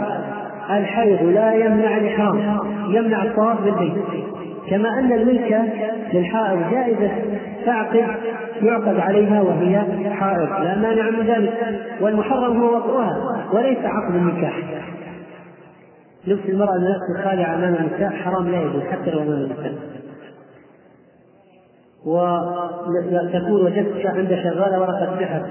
الحيض 0.69 1.23
لا 1.23 1.53
يمنع 1.53 1.97
الإحرام 1.97 2.59
يمنع 2.89 3.23
الطواف 3.23 3.61
بالبيت. 3.61 3.93
كما 4.70 4.89
أن 4.99 5.11
الملك 5.11 5.61
للحائض 6.13 6.72
جائزة 6.72 7.11
تعقد 7.65 8.05
يعقد 8.61 8.99
عليها 8.99 9.41
وهي 9.41 9.84
حائض. 10.11 10.49
لا 10.63 10.76
مانع 10.76 11.09
من 11.09 11.28
ذلك 11.28 11.82
والمحرم 12.01 12.61
هو 12.61 12.76
وطئها 12.76 13.45
وليس 13.53 13.78
عقد 13.78 14.15
النكاح. 14.15 14.59
لبس 16.28 16.49
المرأة 16.49 16.78
لنفس 16.78 17.20
الخالعة 17.20 17.55
أمام 17.55 17.76
النساء 17.76 18.09
حرام 18.09 18.51
لا 18.51 18.61
يجوز 18.61 18.84
حتى 18.84 19.11
لو 19.11 19.22
أمام 19.22 19.41
النساء 19.41 19.74
وتكون 22.05 23.65
وجدت 23.65 24.05
عند 24.05 24.30
شغالة 24.43 24.82
ورقة 24.82 25.20
سحر. 25.20 25.41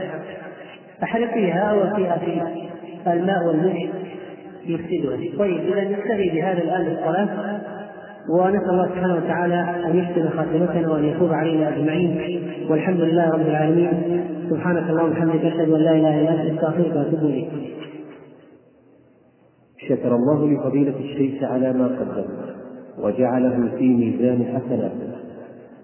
أحرقيها 1.03 1.73
وفيها 1.73 2.19
في 3.05 3.13
الماء 3.13 3.47
والملح. 3.47 3.87
يفسدها. 4.67 5.39
طيب 5.39 5.61
إذا 5.61 5.85
نكتفي 5.85 6.31
بهذا 6.31 6.63
الآن 6.63 6.83
للصلاة 6.83 7.29
ونسأل 8.31 8.71
الله 8.71 8.87
سبحانه 8.87 9.17
وتعالى 9.17 9.87
أن 9.87 9.97
يحسن 9.97 10.29
خاتمتنا 10.29 10.93
وأن 10.93 11.05
يتوب 11.05 11.33
علينا 11.33 11.77
أجمعين. 11.77 12.41
والحمد 12.71 13.01
لله 13.01 13.31
رب 13.31 13.41
العالمين. 13.41 14.21
سبحانك 14.51 14.91
اللهم 14.91 15.07
وبحمدك 15.07 15.45
أشهد 15.45 15.71
أن 15.71 15.81
لا 15.81 15.93
إله 15.93 16.21
إلا 16.21 16.43
أنت 16.43 16.51
أستغفرك 16.51 16.97
وأتوب 16.97 17.21
إليك. 17.21 17.49
شكر 19.89 20.17
الله 20.17 20.51
لفضيلة 20.51 20.95
الشيخ 21.01 21.45
على 21.45 21.73
ما 21.73 21.87
قدم 21.87 22.25
وجعله 23.05 23.71
في 23.79 23.89
ميزان 23.89 24.45
حسناته. 24.45 25.13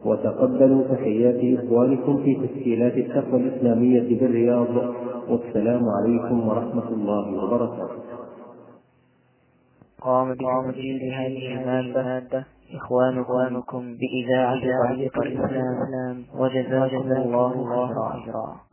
وتقبلوا 0.04 0.82
تحيات 0.82 1.58
إخوانكم 1.58 2.22
في 2.22 2.34
تسجيلات 2.34 2.96
التقوى 2.96 3.40
الإسلامية 3.40 4.20
بالرياض. 4.20 4.94
والسلام 5.28 5.82
عليكم 5.98 6.48
ورحمة 6.48 6.88
الله 6.88 7.44
وبركاته. 7.44 8.11
قام 10.04 10.34
بتسجيل 10.34 11.14
هذه 11.14 11.80
المادة. 11.82 12.44
إخوانكم 12.74 13.96
بإذاعة 13.96 14.60
طريق 14.88 15.18
الإسلام. 15.18 16.24
وجزاكم 16.34 17.12
الله 17.12 18.12
خيرا. 18.12 18.71